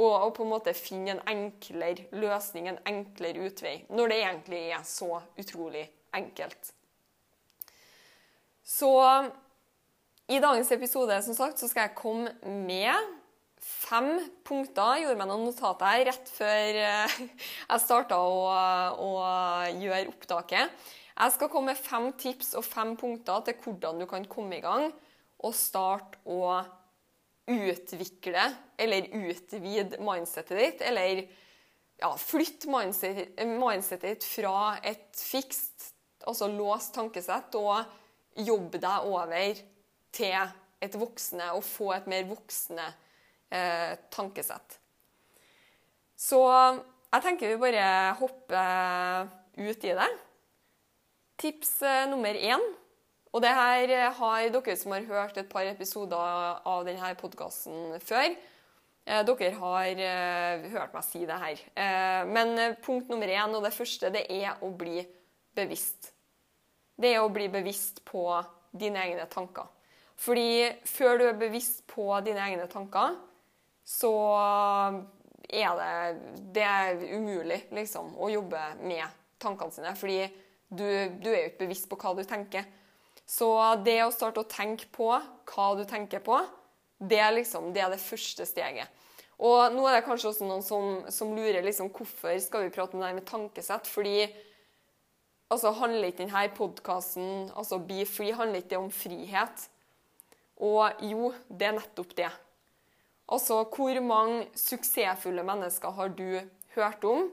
Og, 0.00 0.30
på 0.32 0.44
en 0.44 0.52
måte 0.54 0.72
finne 0.72 1.18
en 1.18 1.24
enklere 1.28 2.06
løsning, 2.16 2.70
en 2.70 2.80
enklere 2.88 3.44
utvei. 3.44 3.74
Når 3.92 4.08
det 4.08 4.20
egentlig 4.22 4.62
er 4.72 4.86
så 4.88 5.20
utrolig 5.38 5.84
enkelt. 6.16 6.72
Så 8.64 8.92
i 10.32 10.38
dagens 10.40 10.70
episode 10.72 11.18
som 11.26 11.36
sagt, 11.36 11.60
så 11.60 11.68
skal 11.68 11.90
jeg 11.90 11.98
komme 11.98 12.32
med 12.64 12.94
fem 13.62 14.16
punkter. 14.46 14.96
Jeg 14.96 15.06
gjorde 15.06 15.20
meg 15.20 15.30
noen 15.30 15.46
notater 15.50 16.04
rett 16.08 16.32
før 16.34 16.80
eh, 16.82 17.16
jeg 17.68 17.82
starta 17.84 18.18
å, 18.18 18.42
å, 18.96 19.10
gjøre 19.76 20.08
opptaket. 20.10 20.84
Jeg 21.12 21.34
skal 21.34 21.50
komme 21.52 21.74
med 21.74 21.82
fem 21.82 22.08
tips 22.18 22.54
og 22.58 22.64
fem 22.66 22.94
punkter 22.98 23.44
til 23.46 23.58
hvordan 23.62 24.00
du 24.00 24.08
kan 24.10 24.24
komme 24.30 24.58
i 24.58 24.64
gang 24.64 24.88
og 25.42 25.54
starte 25.58 26.22
å 26.24 26.62
utvikle 27.50 28.44
eller 28.78 29.08
utvide 29.28 29.98
mindsetet 30.02 30.58
ditt, 30.58 30.84
eller 30.86 31.24
ja, 32.02 32.10
flytte 32.18 32.70
mindsetet 32.70 34.06
ditt 34.06 34.26
fra 34.26 34.76
et 34.82 35.18
fikst, 35.18 35.92
altså 36.26 36.48
låst 36.50 36.94
tankesett, 36.94 37.54
og 37.58 37.82
jobbe 38.46 38.80
deg 38.82 39.08
over 39.10 39.62
til 40.14 40.52
et 40.82 40.94
voksne 40.98 41.52
og 41.56 41.64
få 41.66 41.92
et 41.96 42.08
mer 42.10 42.26
voksne 42.30 42.86
eh, 43.52 43.98
tankesett. 44.12 44.78
Så 46.18 46.40
jeg 46.42 47.24
tenker 47.24 47.52
vi 47.52 47.60
bare 47.60 47.86
hopper 48.20 49.28
ut 49.58 49.84
i 49.84 49.96
det. 49.98 50.10
Tips 51.42 51.74
eh, 51.86 52.06
nummer 52.10 52.34
én. 52.34 52.62
Og 53.32 53.40
det 53.40 53.52
her 53.56 53.90
har 54.18 54.48
dere 54.52 54.74
som 54.76 54.92
har 54.92 55.06
hørt 55.08 55.38
et 55.40 55.48
par 55.48 55.64
episoder 55.64 56.58
av 56.68 56.82
denne 56.84 57.14
podkasten 57.16 57.96
før. 58.04 58.34
Eh, 59.04 59.22
dere 59.26 59.52
har 59.56 60.02
eh, 60.06 60.66
hørt 60.74 60.92
meg 60.94 61.06
si 61.06 61.24
det 61.26 61.38
her. 61.40 61.62
Eh, 61.74 62.22
men 62.28 62.52
eh, 62.60 62.76
punkt 62.84 63.08
nummer 63.10 63.28
én, 63.32 63.54
og 63.56 63.64
det 63.64 63.72
første, 63.74 64.12
det 64.12 64.26
er 64.30 64.60
å 64.62 64.68
bli 64.76 65.00
bevisst. 65.56 66.12
Det 67.00 67.14
er 67.14 67.22
å 67.22 67.32
bli 67.32 67.48
bevisst 67.50 68.02
på 68.04 68.26
dine 68.70 69.00
egne 69.08 69.24
tanker. 69.32 69.66
Fordi 70.22 70.68
før 70.86 71.18
du 71.18 71.24
er 71.26 71.40
bevisst 71.40 71.82
på 71.90 72.06
dine 72.22 72.44
egne 72.50 72.68
tanker, 72.70 73.16
så 73.82 74.12
er 75.48 75.72
det, 75.80 76.28
det 76.54 76.68
er 76.68 77.02
umulig 77.16 77.58
liksom, 77.74 78.12
å 78.14 78.28
jobbe 78.30 78.60
med 78.84 79.02
tankene 79.42 79.74
sine. 79.74 79.96
Fordi 79.98 80.20
du, 80.68 80.84
du 81.18 81.32
er 81.32 81.40
jo 81.40 81.48
ikke 81.48 81.64
bevisst 81.64 81.88
på 81.90 81.98
hva 81.98 82.14
du 82.14 82.22
tenker. 82.28 82.68
Så 83.28 83.48
det 83.84 84.00
å 84.04 84.12
starte 84.12 84.42
å 84.42 84.48
tenke 84.48 84.88
på 84.92 85.08
hva 85.12 85.68
du 85.78 85.84
tenker 85.88 86.22
på, 86.24 86.40
det 87.02 87.18
er, 87.18 87.32
liksom, 87.34 87.72
det, 87.74 87.82
er 87.82 87.90
det 87.90 88.02
første 88.02 88.46
steget. 88.46 89.02
Og 89.42 89.74
nå 89.74 89.86
er 89.88 89.98
det 89.98 90.06
kanskje 90.06 90.30
også 90.30 90.46
noen 90.46 90.62
som, 90.62 91.00
som 91.10 91.32
lurer 91.34 91.64
liksom, 91.64 91.90
hvorfor 91.94 92.36
skal 92.42 92.66
vi 92.66 92.74
prate 92.74 92.94
om 92.94 93.02
det 93.02 93.10
her 93.10 93.16
med 93.16 93.26
tankesett. 93.26 93.90
Fordi 93.90 94.28
altså, 95.50 95.72
handler 95.80 96.12
ikke 96.12 96.22
denne 96.22 96.44
podkasten, 96.54 97.50
altså 97.58 97.80
Be 97.82 98.04
Free, 98.06 98.36
handler 98.38 98.62
ikke 98.62 98.74
det 98.76 98.82
om 98.82 98.92
frihet? 98.94 99.66
Og 100.62 101.02
jo, 101.08 101.32
det 101.50 101.72
er 101.72 101.78
nettopp 101.80 102.14
det. 102.20 102.30
Altså, 103.32 103.62
hvor 103.64 103.98
mange 104.04 104.44
suksessfulle 104.58 105.42
mennesker 105.46 105.94
har 105.96 106.12
du 106.14 106.38
hørt 106.76 107.04
om 107.08 107.30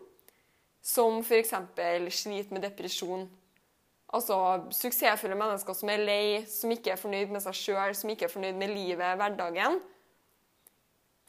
som 0.81 1.19
f.eks. 1.21 1.53
sliter 2.15 2.55
med 2.55 2.65
depresjon? 2.65 3.27
Altså 4.09 4.35
suksessfulle 4.73 5.37
mennesker 5.37 5.75
som 5.77 5.91
er 5.93 6.01
lei, 6.01 6.41
som 6.49 6.71
ikke 6.73 6.95
er 6.95 6.99
fornøyd 7.01 7.29
med 7.33 7.43
seg 7.45 7.57
sjøl, 7.57 7.93
som 7.97 8.09
ikke 8.09 8.25
er 8.25 8.33
fornøyd 8.33 8.57
med 8.57 8.73
livet, 8.73 9.17
hverdagen. 9.19 9.77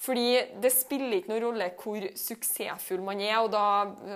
Fordi 0.00 0.40
det 0.62 0.70
spiller 0.72 1.18
ikke 1.18 1.34
noen 1.34 1.44
rolle 1.44 1.66
hvor 1.76 2.06
suksessfull 2.16 3.02
man 3.04 3.20
er. 3.20 3.36
og 3.42 3.50
Da, 3.52 3.64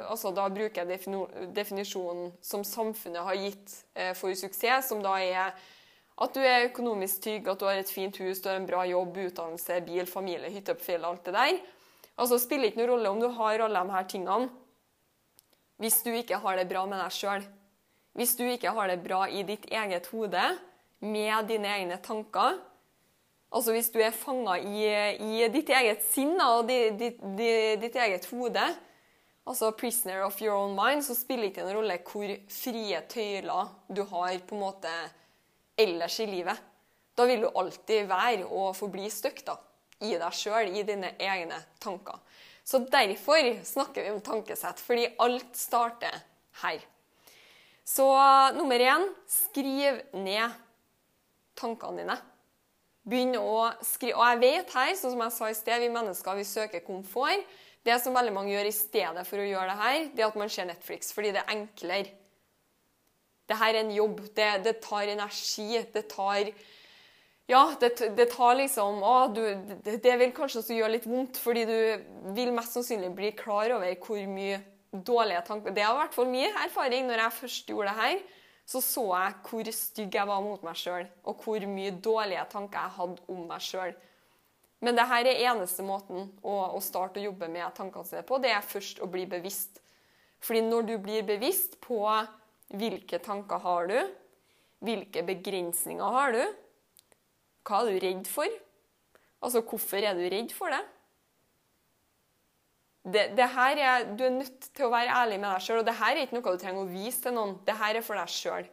altså, 0.08 0.32
da 0.32 0.48
bruker 0.48 0.80
jeg 0.80 1.18
definisjonen 1.52 2.32
som 2.40 2.64
samfunnet 2.64 3.26
har 3.26 3.36
gitt 3.36 3.74
eh, 3.92 4.14
for 4.16 4.32
suksess, 4.32 4.88
som 4.88 5.04
da 5.04 5.18
er 5.20 5.52
at 6.14 6.32
du 6.32 6.40
er 6.40 6.70
økonomisk 6.70 7.26
trygg, 7.26 7.48
at 7.50 7.60
du 7.60 7.66
har 7.66 7.80
et 7.82 7.90
fint 7.90 8.16
hus, 8.22 8.40
du 8.40 8.48
har 8.48 8.56
en 8.60 8.68
bra 8.68 8.84
jobb, 8.86 9.18
utdannelse, 9.26 9.80
bil, 9.84 10.06
familie, 10.08 10.52
hytte 10.54 10.76
på 10.78 10.86
fjellet, 10.86 11.08
alt 11.10 11.26
det 11.26 11.34
der. 11.36 11.58
Altså, 12.14 12.38
spiller 12.40 12.70
ikke 12.70 12.80
noen 12.80 12.92
rolle 12.94 13.12
om 13.12 13.20
du 13.20 13.28
har 13.36 13.66
alle 13.66 13.84
de 13.84 13.96
her 13.98 14.08
tingene 14.08 14.52
hvis 15.82 15.96
du 16.06 16.12
ikke 16.14 16.38
har 16.38 16.56
det 16.56 16.68
bra 16.70 16.84
med 16.86 17.00
deg 17.02 17.12
sjøl. 17.12 17.44
Hvis 18.14 18.36
du 18.38 18.44
ikke 18.46 18.72
har 18.76 18.88
det 18.88 19.02
bra 19.02 19.24
i 19.26 19.42
ditt 19.46 19.66
eget 19.74 20.06
hode, 20.12 20.42
med 21.04 21.48
dine 21.48 21.68
egne 21.68 21.98
tanker. 22.02 22.58
Altså 23.54 23.74
hvis 23.74 23.90
du 23.94 24.00
er 24.02 24.14
fanga 24.14 24.56
i, 24.58 24.86
i, 25.20 25.46
ditt 25.52 25.70
eget 25.70 26.02
sinn 26.10 26.34
og 26.42 26.66
ditt, 26.68 26.96
ditt, 26.98 27.20
ditt, 27.82 27.96
eget 27.96 28.26
hode, 28.32 28.64
altså 29.46 29.70
'prisoner 29.70 30.24
of 30.24 30.40
your 30.42 30.56
own 30.56 30.74
mind', 30.74 31.04
så 31.04 31.14
spiller 31.14 31.44
det 31.44 31.52
ikke 31.52 31.66
en 31.68 31.76
rolle 31.76 31.98
hvor 32.08 32.32
frie 32.50 33.02
tøyler 33.08 33.68
du 33.88 34.02
har 34.02 34.38
på 34.48 34.56
en 34.56 34.64
måte 34.64 34.94
ellers 35.78 36.18
i 36.20 36.26
livet. 36.26 36.58
Da 37.14 37.28
vil 37.30 37.44
du 37.44 37.50
alltid 37.54 38.08
være 38.10 38.46
og 38.46 38.74
forbli 38.76 39.10
stuck 39.10 39.44
i 40.00 40.16
deg 40.18 40.32
sjøl, 40.34 40.74
i 40.74 40.82
dine 40.82 41.14
egne 41.20 41.60
tanker. 41.80 42.18
Så 42.64 42.80
derfor 42.90 43.62
snakker 43.62 44.02
vi 44.02 44.10
om 44.10 44.20
tankesett, 44.24 44.80
fordi 44.80 45.06
alt 45.20 45.54
starter 45.56 46.16
her. 46.64 46.80
Så 47.84 48.06
nummer 48.56 48.80
én 48.80 49.04
skriv 49.28 50.00
ned 50.16 50.54
tankene 51.58 52.00
dine. 52.00 52.16
Begynn 53.04 53.36
å 53.36 53.68
skrive. 53.84 54.16
Og 54.16 54.24
jeg 54.32 54.40
vet 54.40 54.72
her, 54.72 54.94
sånn 54.96 55.12
som 55.12 55.24
jeg 55.26 55.34
sa 55.36 55.50
i 55.52 55.56
sted, 55.58 55.82
vi 55.82 55.92
mennesker 55.92 56.38
vi 56.38 56.46
søker 56.48 56.84
komfort. 56.86 57.44
Det 57.84 57.98
som 58.00 58.16
veldig 58.16 58.32
mange 58.32 58.54
gjør 58.54 58.70
i 58.70 58.72
stedet 58.72 59.26
for 59.28 59.42
å 59.42 59.44
gjøre 59.44 59.68
det 59.68 59.80
her, 59.82 59.98
det 60.14 60.22
er 60.24 60.30
at 60.30 60.38
man 60.40 60.52
ser 60.52 60.70
Netflix, 60.70 61.12
fordi 61.12 61.34
det 61.36 61.42
er 61.42 61.52
enklere. 61.52 62.14
Det 63.44 63.58
her 63.60 63.74
er 63.74 63.82
en 63.82 63.92
jobb. 63.92 64.22
Det, 64.32 64.48
det 64.64 64.78
tar 64.80 65.12
energi. 65.12 65.68
Det 65.92 66.06
tar 66.08 66.54
Ja, 67.44 67.74
det, 67.76 67.90
det 68.16 68.30
tar 68.32 68.54
liksom 68.56 69.02
å, 69.04 69.16
du, 69.28 69.42
det, 69.84 69.98
det, 70.00 70.14
vil 70.16 70.30
kanskje 70.32 70.62
også 70.62 70.78
gjøre 70.78 70.94
litt 70.94 71.04
vondt, 71.04 71.36
fordi 71.36 71.66
du 71.68 71.76
vil 72.32 72.54
mest 72.56 72.72
sannsynlig 72.72 73.10
bli 73.12 73.34
klar 73.36 73.76
over 73.76 73.92
hvor 74.00 74.22
mye 74.32 74.62
dårlige 74.94 75.42
tanker 75.46 75.74
Det 75.74 75.82
har 75.82 75.96
vært 75.98 76.14
for 76.16 76.28
mye 76.30 76.50
erfaring. 76.64 77.06
Når 77.08 77.22
jeg 77.24 77.38
først 77.40 77.70
gjorde 77.70 77.90
det 77.90 78.00
her, 78.00 78.24
så 78.64 78.80
så 78.80 79.04
jeg 79.12 79.36
hvor 79.44 79.70
stygg 79.76 80.16
jeg 80.16 80.28
var 80.30 80.42
mot 80.44 80.62
meg 80.64 80.78
sjøl, 80.80 81.06
og 81.28 81.44
hvor 81.44 81.66
mye 81.68 81.94
dårlige 82.04 82.44
tanker 82.52 82.80
jeg 82.80 82.96
hadde 82.98 83.26
om 83.28 83.46
meg 83.50 83.64
sjøl. 83.64 83.94
Men 84.84 84.98
det 84.98 85.06
her 85.08 85.28
er 85.28 85.42
eneste 85.50 85.84
måten 85.86 86.28
å, 86.44 86.54
å, 86.76 86.80
starte 86.84 87.20
å 87.20 87.26
jobbe 87.28 87.48
med 87.48 87.72
tankene 87.76 88.08
sine 88.08 88.24
på. 88.26 88.40
Det 88.42 88.50
er 88.52 88.64
først 88.64 89.00
å 89.00 89.08
bli 89.08 89.24
bevisst. 89.28 89.80
Fordi 90.44 90.60
når 90.66 90.88
du 90.90 90.94
blir 91.00 91.24
bevisst 91.24 91.78
på 91.84 92.02
hvilke 92.74 93.20
tanker 93.24 93.62
har 93.64 93.88
du? 93.88 93.96
Hvilke 94.84 95.22
begrensninger 95.24 96.16
har 96.18 96.36
du? 96.36 96.42
Hva 97.64 97.80
er 97.80 97.94
du 97.94 98.04
redd 98.04 98.28
for? 98.28 98.60
Altså, 99.44 99.62
hvorfor 99.64 100.04
er 100.04 100.16
du 100.16 100.24
redd 100.28 100.52
for 100.52 100.72
det? 100.72 100.82
Det, 103.04 103.26
det 103.36 103.48
her 103.52 103.76
er, 103.76 104.06
Du 104.16 104.24
er 104.24 104.32
nødt 104.32 104.70
til 104.72 104.86
å 104.86 104.92
være 104.92 105.12
ærlig 105.12 105.36
med 105.42 105.50
deg 105.50 105.64
sjøl, 105.66 105.82
og 105.82 105.88
det 105.88 105.98
her 105.98 106.16
er 106.16 106.24
ikke 106.24 106.38
noe 106.38 106.54
du 106.56 106.62
trenger 106.62 106.84
å 106.86 106.88
vise 106.92 107.20
til 107.26 107.36
noen. 107.36 107.58
Det 107.66 107.76
her 107.76 107.98
er 107.98 108.06
for 108.06 108.20
deg 108.20 108.32
sjøl. 108.32 108.70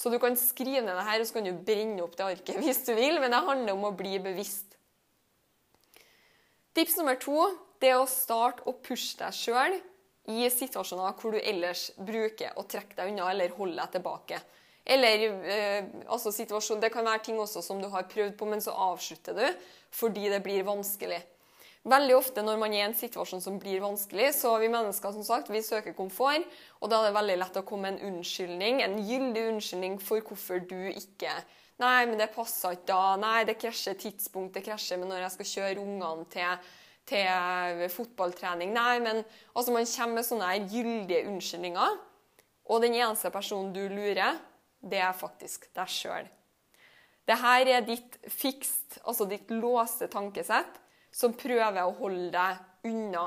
Så 0.00 0.12
du 0.12 0.16
kan 0.22 0.36
skrive 0.38 0.84
ned 0.86 0.94
det 0.94 1.06
her, 1.08 1.20
og 1.20 1.28
så 1.28 1.36
kan 1.36 1.48
du 1.48 1.64
brenne 1.66 2.04
opp 2.04 2.14
det 2.16 2.28
arket 2.28 2.60
hvis 2.64 2.84
du 2.86 2.94
vil, 2.94 3.18
men 3.22 3.34
det 3.34 3.42
handler 3.48 3.74
om 3.74 3.88
å 3.90 3.96
bli 3.96 4.20
bevisst. 4.22 4.78
Tips 6.76 6.96
nummer 7.00 7.18
to 7.18 7.48
det 7.82 7.90
er 7.90 7.98
å 7.98 8.08
starte 8.08 8.62
å 8.68 8.76
pushe 8.78 9.18
deg 9.18 9.34
sjøl 9.34 9.74
i 10.30 10.46
situasjoner 10.52 11.16
hvor 11.18 11.34
du 11.34 11.40
ellers 11.40 11.88
bruker 11.96 12.54
å 12.60 12.64
trekke 12.68 12.94
deg 12.98 13.10
unna 13.10 13.30
eller 13.32 13.56
holde 13.56 13.80
deg 13.80 13.96
tilbake. 13.96 14.40
Eller 14.90 15.24
eh, 15.44 15.88
altså 16.08 16.32
situasjon, 16.32 16.80
Det 16.80 16.92
kan 16.92 17.04
være 17.04 17.24
ting 17.26 17.40
også 17.40 17.62
som 17.64 17.80
du 17.82 17.88
har 17.92 18.08
prøvd 18.10 18.36
på, 18.38 18.46
men 18.48 18.62
så 18.62 18.74
avslutter 18.90 19.36
du 19.36 19.66
fordi 19.90 20.28
det 20.30 20.42
blir 20.44 20.64
vanskelig. 20.66 21.20
Veldig 21.88 22.12
ofte 22.12 22.42
når 22.44 22.58
man 22.60 22.74
er 22.76 22.82
i 22.82 22.86
en 22.90 22.96
situasjon 22.96 23.40
som 23.40 23.56
blir 23.60 23.80
vanskelig, 23.80 24.34
så 24.36 24.52
vi 24.60 24.68
mennesker 24.68 25.14
som 25.14 25.24
sagt, 25.24 25.48
vi 25.48 25.62
søker 25.64 25.96
komfort, 25.96 26.44
og 26.80 26.92
da 26.92 26.98
er 26.98 27.08
det 27.08 27.16
veldig 27.16 27.38
lett 27.40 27.56
å 27.56 27.64
komme 27.64 27.88
med 27.88 28.02
en 28.02 28.10
unnskyldning, 28.10 28.82
en 28.84 28.98
gyldig 29.08 29.46
unnskyldning 29.54 29.96
for 30.04 30.20
hvorfor 30.26 30.60
du 30.68 30.78
ikke 30.92 31.32
Nei, 31.80 32.04
men 32.04 32.18
det 32.20 32.26
passer 32.34 32.74
ikke 32.76 32.90
da. 32.90 33.14
Nei, 33.16 33.38
det 33.48 33.54
krasjer 33.56 33.94
tidspunkt, 33.96 34.52
det 34.52 34.66
krasjer 34.66 34.98
med 35.00 35.08
når 35.08 35.22
jeg 35.22 35.32
skal 35.32 35.46
kjøre 35.48 35.80
ungene 35.80 36.26
til 36.28 36.66
til 37.10 37.86
fotballtrening. 37.90 38.72
Nei, 38.74 38.98
men 39.02 39.22
altså, 39.54 39.72
man 39.74 39.88
kommer 39.88 40.20
med 40.20 40.26
sånne 40.28 40.50
gyldige 40.70 41.24
unnskyldninger. 41.30 41.96
Og 42.70 42.84
den 42.84 42.94
eneste 42.94 43.32
personen 43.34 43.72
du 43.74 43.82
lurer, 43.90 44.38
det 44.80 45.00
er 45.02 45.16
faktisk 45.16 45.66
deg 45.76 45.90
sjøl. 45.90 46.28
Dette 47.26 47.56
er 47.64 47.82
ditt 47.86 48.16
fikst, 48.30 49.00
altså 49.04 49.26
ditt 49.28 49.50
låste 49.54 50.08
tankesett, 50.10 50.78
som 51.10 51.34
prøver 51.36 51.82
å 51.84 51.94
holde 51.98 52.30
deg 52.34 52.90
unna 52.90 53.26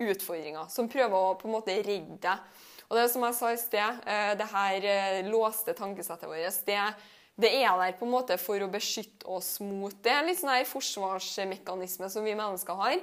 utfordringer. 0.00 0.68
Som 0.72 0.88
prøver 0.90 1.16
å 1.16 1.36
på 1.38 1.48
en 1.48 1.56
måte 1.58 1.76
redde 1.84 2.18
deg. 2.22 2.50
Og 2.90 2.98
det 2.98 3.06
som 3.12 3.22
jeg 3.22 3.36
sa 3.38 3.52
i 3.54 3.60
sted, 3.60 4.02
eh, 4.10 4.32
det 4.38 4.48
her 4.50 4.86
eh, 4.90 5.28
låste 5.30 5.76
tankesettet 5.78 6.28
vårt, 6.28 6.64
det 6.66 6.94
Det 7.40 7.48
er 7.62 7.72
der 7.78 7.92
på 7.96 8.04
en 8.04 8.10
måte 8.12 8.36
for 8.36 8.60
å 8.60 8.68
beskytte 8.68 9.24
oss 9.24 9.60
mot 9.60 9.94
det. 10.02 10.16
Litt 10.26 10.40
sånn 10.40 10.50
her 10.52 10.66
forsvarsmekanisme 10.68 12.10
som 12.10 12.24
vi 12.24 12.34
mennesker 12.34 12.74
har. 12.74 12.98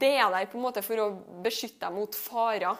Det 0.00 0.10
er 0.16 0.30
der 0.32 0.48
på 0.50 0.58
en 0.58 0.64
måte 0.64 0.82
for 0.82 0.98
å 0.98 1.12
beskytte 1.44 1.86
deg 1.86 1.94
mot 1.94 2.14
farer. 2.14 2.74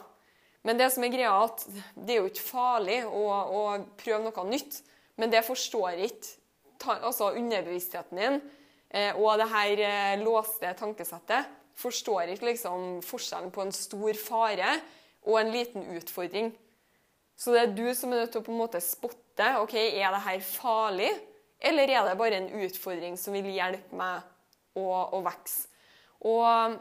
Men 0.64 0.80
det 0.80 0.90
som 0.90 1.04
er 1.04 1.12
greia 1.12 1.30
er 1.30 1.44
at 1.46 1.62
det 1.94 2.16
er 2.16 2.24
jo 2.24 2.32
ikke 2.32 2.48
farlig 2.48 3.04
å, 3.06 3.22
å 3.28 3.62
prøve 4.00 4.24
noe 4.24 4.48
nytt. 4.48 4.80
Men 5.14 5.30
det 5.30 5.44
forstår 5.46 6.00
ikke 6.08 6.98
altså 7.04 7.30
underbevisstheten 7.36 8.18
din 8.18 8.40
og 9.18 9.40
det 9.40 9.50
her 9.50 9.80
eh, 9.82 10.22
låste 10.22 10.70
tankesettet 10.78 11.50
forstår 11.78 12.34
ikke 12.34 12.52
liksom 12.52 13.00
forskjellen 13.02 13.50
på 13.54 13.64
en 13.64 13.74
stor 13.74 14.18
fare 14.20 14.76
og 15.26 15.40
en 15.40 15.50
liten 15.50 15.88
utfordring. 15.96 16.52
Så 17.34 17.54
det 17.54 17.62
er 17.64 17.74
du 17.74 17.86
som 17.96 18.12
er 18.12 18.22
nødt 18.22 18.34
til 18.34 18.44
å 18.44 18.46
på 18.46 18.54
en 18.54 18.60
måte 18.60 18.82
spotte 18.84 19.48
ok, 19.58 19.74
er 19.74 20.14
det 20.14 20.22
her 20.28 20.44
farlig, 20.46 21.10
eller 21.58 21.90
er 21.90 22.06
det 22.06 22.18
bare 22.20 22.38
en 22.38 22.50
utfordring 22.62 23.16
som 23.18 23.34
vil 23.34 23.50
hjelpe 23.50 23.98
meg 23.98 24.22
å, 24.78 24.86
å 25.16 25.22
vokse. 25.24 25.66
Og 26.24 26.76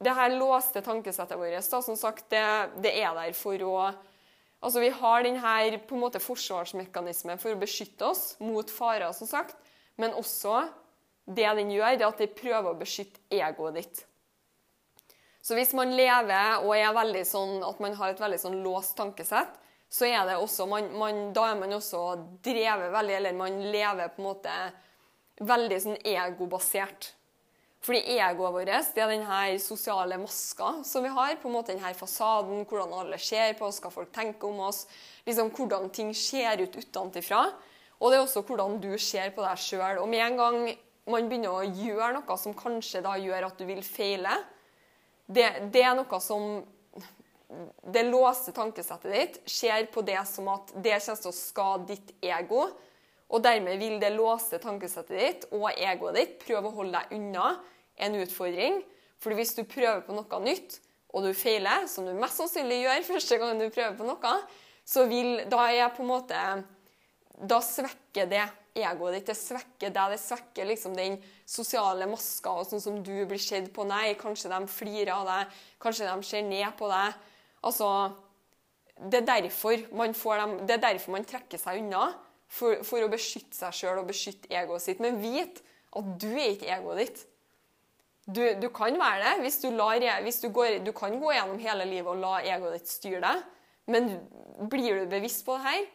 det 0.00 0.14
her 0.16 0.36
låste 0.38 0.84
tankesettet 0.84 1.36
vårt 1.36 1.58
da, 1.58 1.82
som 1.82 1.98
sagt, 1.98 2.30
det, 2.30 2.44
det 2.84 2.94
er 3.02 3.12
der 3.18 3.36
for 3.36 3.66
å 3.66 3.74
Altså, 4.60 4.82
Vi 4.84 4.90
har 4.92 5.22
denne 5.24 5.78
på 5.88 5.96
en 5.96 6.02
måte 6.02 6.20
forsvarsmekanismen 6.20 7.38
for 7.40 7.54
å 7.54 7.56
beskytte 7.56 8.10
oss 8.10 8.34
mot 8.44 8.68
farer, 8.68 9.06
som 9.16 9.24
sagt. 9.24 9.56
Men 9.96 10.12
også 10.12 10.66
det 11.26 11.50
den 11.58 11.72
gjør, 11.74 11.96
det 11.96 12.06
er 12.06 12.12
at 12.12 12.22
den 12.22 12.32
prøver 12.36 12.70
å 12.70 12.78
beskytte 12.78 13.20
egoet 13.30 13.76
ditt. 13.80 14.04
Så 15.42 15.56
hvis 15.56 15.72
man 15.76 15.94
lever 15.96 16.64
og 16.64 16.74
er 16.76 16.92
veldig 16.94 17.24
sånn 17.26 17.62
at 17.64 17.80
man 17.80 17.96
har 17.96 18.12
et 18.12 18.20
veldig 18.20 18.40
sånn 18.42 18.60
låst 18.64 18.96
tankesett, 18.98 19.56
så 19.90 20.06
er 20.06 20.26
det 20.28 20.36
også 20.38 20.68
man, 20.70 20.92
man, 20.94 21.32
Da 21.34 21.48
er 21.50 21.56
man 21.58 21.72
også 21.74 22.02
drevet 22.44 22.92
veldig, 22.92 23.14
eller 23.16 23.38
man 23.38 23.56
lever 23.72 24.12
på 24.14 24.22
en 24.22 24.28
måte 24.28 24.58
veldig 25.40 25.78
sånn 25.82 25.98
egobasert. 26.06 27.14
Fordi 27.80 28.02
egoet 28.12 28.52
vårt 28.52 28.68
det 28.68 29.00
er 29.00 29.08
denne 29.08 29.40
sosiale 29.62 30.18
maska 30.20 30.82
som 30.84 31.02
vi 31.02 31.08
har. 31.08 31.36
på 31.40 31.48
en 31.48 31.54
måte 31.54 31.72
denne 31.72 31.94
fasaden, 31.94 32.66
Hvordan 32.68 32.92
alle 32.92 33.18
ser 33.18 33.54
på 33.54 33.66
oss, 33.66 33.80
hva 33.80 33.90
folk 33.90 34.12
tenker 34.12 34.48
om 34.48 34.60
oss. 34.60 34.86
liksom 35.26 35.50
Hvordan 35.50 35.90
ting 35.90 36.14
ser 36.14 36.60
ut 36.60 36.76
utenfra. 36.76 37.46
Og 38.00 38.10
det 38.10 38.18
er 38.18 38.22
også 38.22 38.42
hvordan 38.42 38.80
du 38.80 38.98
ser 38.98 39.30
på 39.30 39.42
deg 39.42 39.58
sjøl. 39.58 39.98
Og 39.98 40.08
med 40.08 40.20
en 40.20 40.36
gang 40.36 40.76
man 41.12 41.28
begynner 41.30 41.52
å 41.54 41.66
gjøre 41.66 42.12
noe 42.16 42.36
som 42.40 42.56
kanskje 42.56 43.02
da 43.04 43.16
gjør 43.20 43.48
at 43.50 43.60
du 43.60 43.66
vil 43.68 43.82
feile, 43.86 44.34
det, 45.30 45.46
det 45.70 45.82
er 45.86 45.96
noe 45.98 46.20
som 46.22 46.62
Det 47.80 48.02
låste 48.06 48.52
tankesettet 48.54 49.10
ditt 49.10 49.36
ser 49.50 49.88
på 49.90 50.02
det 50.06 50.20
som 50.30 50.46
at 50.52 50.70
det 50.74 51.00
kommer 51.02 51.22
til 51.22 51.30
å 51.32 51.34
skade 51.34 51.88
ditt 51.88 52.12
ego. 52.22 52.68
Og 53.30 53.42
dermed 53.42 53.78
vil 53.78 53.96
det 54.02 54.12
låste 54.14 54.58
tankesettet 54.62 55.18
ditt 55.18 55.46
og 55.54 55.66
egoet 55.72 56.14
ditt 56.18 56.36
prøve 56.44 56.70
å 56.70 56.76
holde 56.76 56.98
deg 56.98 57.16
unna 57.18 57.56
en 57.98 58.16
utfordring. 58.22 58.80
For 59.18 59.34
hvis 59.34 59.56
du 59.58 59.64
prøver 59.66 60.02
på 60.06 60.14
noe 60.14 60.40
nytt, 60.42 60.78
og 61.10 61.26
du 61.26 61.32
feiler, 61.34 61.88
som 61.90 62.06
du 62.06 62.14
mest 62.14 62.38
sannsynlig 62.38 62.84
gjør 62.84 63.06
første 63.12 63.38
gang 63.42 63.58
du 63.58 63.66
prøver 63.66 63.96
på 63.98 64.06
noe, 64.06 64.34
så 64.86 65.06
vil 65.10 65.42
da 65.50 65.66
er 65.70 65.90
på 65.94 66.04
en 66.04 66.10
måte 66.10 66.44
Da 67.50 67.60
svekker 67.64 68.26
det 68.28 68.42
egoet 68.86 69.18
ditt. 69.18 69.28
Det 69.30 69.36
svekker 69.38 69.92
deg. 69.94 70.14
Det 70.14 70.20
svekker 70.22 70.68
liksom 70.68 70.96
den 70.96 71.18
sosiale 71.48 72.08
maska 72.10 72.54
og 72.60 72.66
sånn 72.68 72.82
som 72.82 72.98
du 73.04 73.14
blir 73.28 73.40
sett 73.42 73.70
på. 73.74 73.86
Nei, 73.88 74.14
kanskje 74.20 74.52
de 74.52 74.60
flirer 74.70 75.12
av 75.14 75.28
deg. 75.28 75.60
Kanskje 75.82 76.08
de 76.08 76.26
ser 76.26 76.44
ned 76.48 76.68
på 76.78 76.90
deg. 76.90 77.16
Altså 77.66 77.88
Det 79.00 79.22
er 79.22 79.28
derfor 79.28 79.80
man, 79.96 80.12
dem, 80.12 80.58
det 80.68 80.76
er 80.76 80.84
derfor 80.90 81.16
man 81.16 81.24
trekker 81.24 81.60
seg 81.60 81.82
unna. 81.84 82.10
For, 82.50 82.80
for 82.82 83.04
å 83.04 83.10
beskytte 83.10 83.54
seg 83.54 83.76
sjøl 83.78 84.00
og 84.02 84.08
beskytte 84.08 84.50
egoet 84.50 84.82
sitt. 84.82 85.02
Men 85.02 85.20
vit 85.22 85.62
at 85.96 86.14
du 86.22 86.30
er 86.32 86.56
ikke 86.56 86.72
egoet 86.74 87.04
ditt. 87.04 87.22
Du, 88.26 88.42
du, 88.60 88.68
kan 88.74 88.94
være 88.98 89.22
det. 89.24 89.36
Hvis 89.44 89.60
du, 89.62 89.70
lar, 89.74 90.02
hvis 90.22 90.42
du, 90.42 90.50
går, 90.54 90.80
du 90.84 90.92
kan 90.94 91.14
gå 91.18 91.32
gjennom 91.34 91.62
hele 91.62 91.86
livet 91.88 92.10
og 92.10 92.20
la 92.22 92.36
egoet 92.42 92.78
ditt 92.78 92.90
styre 92.90 93.22
deg. 93.24 93.48
Men 93.90 94.10
blir 94.70 95.00
du 95.00 95.10
bevisst 95.10 95.44
på 95.46 95.56
det 95.58 95.66
her, 95.66 95.86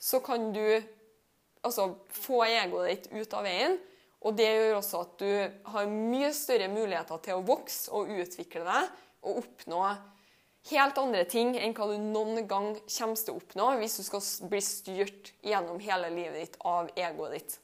så 0.00 0.20
kan 0.24 0.50
du 0.54 0.64
altså, 1.62 1.92
få 2.12 2.44
egoet 2.46 2.90
ditt 2.90 3.10
ut 3.14 3.34
av 3.38 3.46
veien. 3.46 3.78
Og 4.22 4.36
det 4.38 4.46
gjør 4.46 4.78
også 4.78 5.02
at 5.02 5.14
du 5.18 5.70
har 5.74 5.90
mye 5.90 6.30
større 6.36 6.68
muligheter 6.70 7.22
til 7.24 7.38
å 7.38 7.46
vokse 7.46 7.90
og 7.90 8.10
utvikle 8.22 8.62
deg 8.68 8.90
og 9.22 9.40
oppnå 9.42 9.82
helt 10.70 10.98
andre 11.02 11.24
ting 11.26 11.56
enn 11.58 11.74
hva 11.74 11.88
du 11.90 11.96
noen 11.98 12.46
gang 12.46 12.68
kommer 12.86 13.18
til 13.18 13.34
å 13.34 13.40
oppnå 13.40 13.72
hvis 13.80 13.98
du 13.98 14.04
skal 14.06 14.22
bli 14.50 14.62
styrt 14.62 15.32
gjennom 15.42 15.82
hele 15.82 16.12
livet 16.14 16.38
ditt 16.38 16.60
av 16.62 16.90
egoet 16.94 17.34
ditt. 17.38 17.58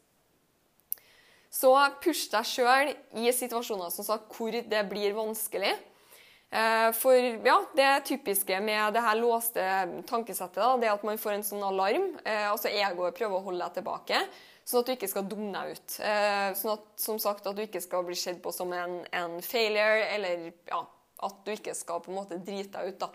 Så 1.49 1.71
push 2.03 2.27
deg 2.33 2.45
sjøl 2.47 2.91
i 3.17 3.31
situasjoner 3.33 3.93
som 3.95 4.05
sagt, 4.05 4.35
hvor 4.35 4.53
det 4.53 4.83
blir 4.91 5.15
vanskelig. 5.17 5.73
Eh, 6.51 6.93
for 6.93 7.15
ja, 7.47 7.65
det 7.77 8.01
typiske 8.09 8.61
med 8.61 8.95
det 8.97 9.03
her 9.05 9.17
låste 9.21 9.65
tankesettet 10.09 10.63
da, 10.63 10.77
det 10.81 10.89
er 10.89 10.95
at 10.95 11.05
man 11.05 11.21
får 11.21 11.35
en 11.37 11.45
sånn 11.45 11.65
alarm. 11.67 12.07
Altså 12.25 12.73
Egoet 12.73 13.19
prøver 13.19 13.37
å 13.37 13.45
holde 13.51 13.67
deg 13.67 13.81
tilbake, 13.81 14.23
sånn 14.65 14.81
at 14.81 14.89
du 14.89 14.95
ikke 14.95 15.11
skal 15.13 15.27
dumme 15.29 15.51
deg 15.53 15.77
ut. 15.77 15.99
Eh, 16.01 16.47
sånn 16.57 16.73
at, 16.79 16.87
som 17.01 17.21
sagt, 17.21 17.49
at 17.49 17.59
du 17.59 17.67
ikke 17.67 17.85
skal 17.85 18.07
bli 18.07 18.17
sett 18.17 18.41
på 18.45 18.55
som 18.55 18.73
en, 18.73 19.03
en, 19.13 19.37
failure, 19.45 20.07
eller 20.15 20.49
ja, 20.71 20.81
at 21.29 21.45
du 21.45 21.53
ikke 21.53 21.77
skal 21.77 22.01
på 22.05 22.15
en 22.15 22.21
måte 22.23 22.41
drite 22.41 22.79
deg 22.79 22.95
ut 22.95 23.05
da, 23.05 23.13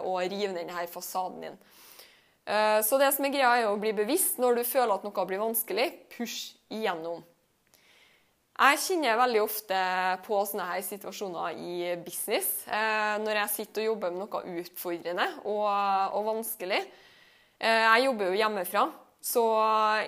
og 0.00 0.22
rive 0.24 0.54
ned 0.54 0.62
denne 0.62 0.86
fasaden 0.88 1.42
din. 1.44 1.58
Så 2.88 2.96
det 3.00 3.10
som 3.12 3.26
er 3.28 3.32
greia, 3.34 3.50
er 3.58 3.66
å 3.68 3.76
bli 3.80 3.92
bevisst 3.92 4.38
når 4.40 4.56
du 4.56 4.62
føler 4.64 4.94
at 4.94 5.04
noe 5.04 5.26
blir 5.28 5.42
vanskelig. 5.42 5.84
Push 6.16 6.56
igjennom. 6.72 7.20
Jeg 8.54 8.78
kjenner 8.78 9.16
veldig 9.18 9.40
ofte 9.42 9.78
på 10.22 10.36
sånne 10.46 10.68
her 10.68 10.82
situasjoner 10.86 11.56
i 11.58 11.94
business. 12.04 12.60
Eh, 12.70 13.16
når 13.18 13.40
jeg 13.40 13.50
sitter 13.50 13.82
og 13.82 13.88
jobber 13.88 14.12
med 14.14 14.22
noe 14.22 14.60
utfordrende 14.60 15.26
og, 15.42 15.64
og 16.14 16.28
vanskelig. 16.28 16.78
Eh, 17.58 17.82
jeg 17.82 18.04
jobber 18.04 18.30
jo 18.30 18.38
hjemmefra, 18.38 18.84
så 19.24 19.42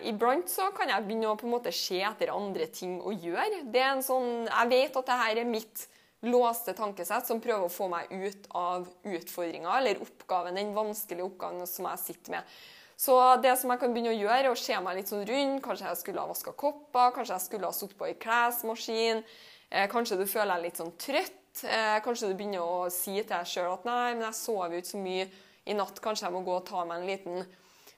iblant 0.07 0.53
så 0.53 0.69
kan 0.77 0.93
jeg 0.93 1.09
begynne 1.09 1.33
å 1.33 1.41
på 1.41 1.49
en 1.49 1.57
måte 1.57 1.75
se 1.75 1.99
etter 2.07 2.31
andre 2.31 2.71
ting 2.71 3.01
å 3.03 3.17
gjøre. 3.17 3.65
Det 3.67 3.83
er 3.83 3.97
en 3.97 4.07
sånn, 4.07 4.47
jeg 4.47 4.73
vet 4.77 5.01
at 5.03 5.11
dette 5.11 5.29
er 5.43 5.51
mitt 5.51 5.87
låste 6.31 6.75
tankesett 6.79 7.27
som 7.27 7.43
prøver 7.43 7.67
å 7.67 7.73
få 7.73 7.91
meg 7.91 8.15
ut 8.15 8.47
av 8.55 8.87
utfordringa 9.11 9.75
eller 9.81 10.07
oppgaven, 10.07 10.55
den 10.59 10.75
vanskelige 10.77 11.27
oppgaven 11.27 11.67
som 11.67 11.91
jeg 11.91 12.05
sitter 12.05 12.39
med. 12.39 12.57
Så 12.97 13.17
det 13.45 13.53
som 13.61 13.71
jeg 13.73 13.81
kan 13.83 13.93
begynne 13.93 14.15
å 14.15 14.17
gjøre, 14.17 14.39
er 14.41 14.51
å 14.51 14.59
se 14.59 14.77
meg 14.81 14.97
litt 14.97 15.11
sånn 15.13 15.27
rundt. 15.29 15.63
Kanskje 15.65 15.91
jeg 15.91 16.01
skulle 16.01 16.23
ha 16.23 16.31
vaska 16.31 16.55
kopper, 16.57 17.13
kanskje 17.17 17.35
jeg 17.35 17.45
skulle 17.45 17.69
ha 17.69 17.77
sittet 17.77 17.99
på 17.99 18.09
ei 18.09 18.17
klesmaskin. 18.21 19.21
Eh, 19.69 19.89
kanskje 19.93 20.17
du 20.21 20.25
føler 20.25 20.57
deg 20.57 20.71
litt 20.71 20.81
sånn 20.81 20.95
trøtt. 21.01 21.63
Eh, 21.65 21.99
kanskje 22.05 22.31
du 22.31 22.39
begynner 22.39 22.65
å 22.65 22.89
si 22.93 23.19
til 23.19 23.29
deg 23.35 23.49
sjøl 23.49 23.75
at 23.75 23.87
nei, 23.89 24.15
men 24.15 24.27
jeg 24.29 24.41
sover 24.41 24.77
jo 24.77 24.83
ikke 24.83 24.95
så 24.95 25.05
mye 25.05 25.29
i 25.67 25.77
natt. 25.77 26.03
Kanskje 26.05 26.29
jeg 26.29 26.37
må 26.37 26.43
gå 26.47 26.57
og 26.57 26.67
ta 26.69 26.85
meg 26.89 27.03
en 27.03 27.11
liten 27.11 27.47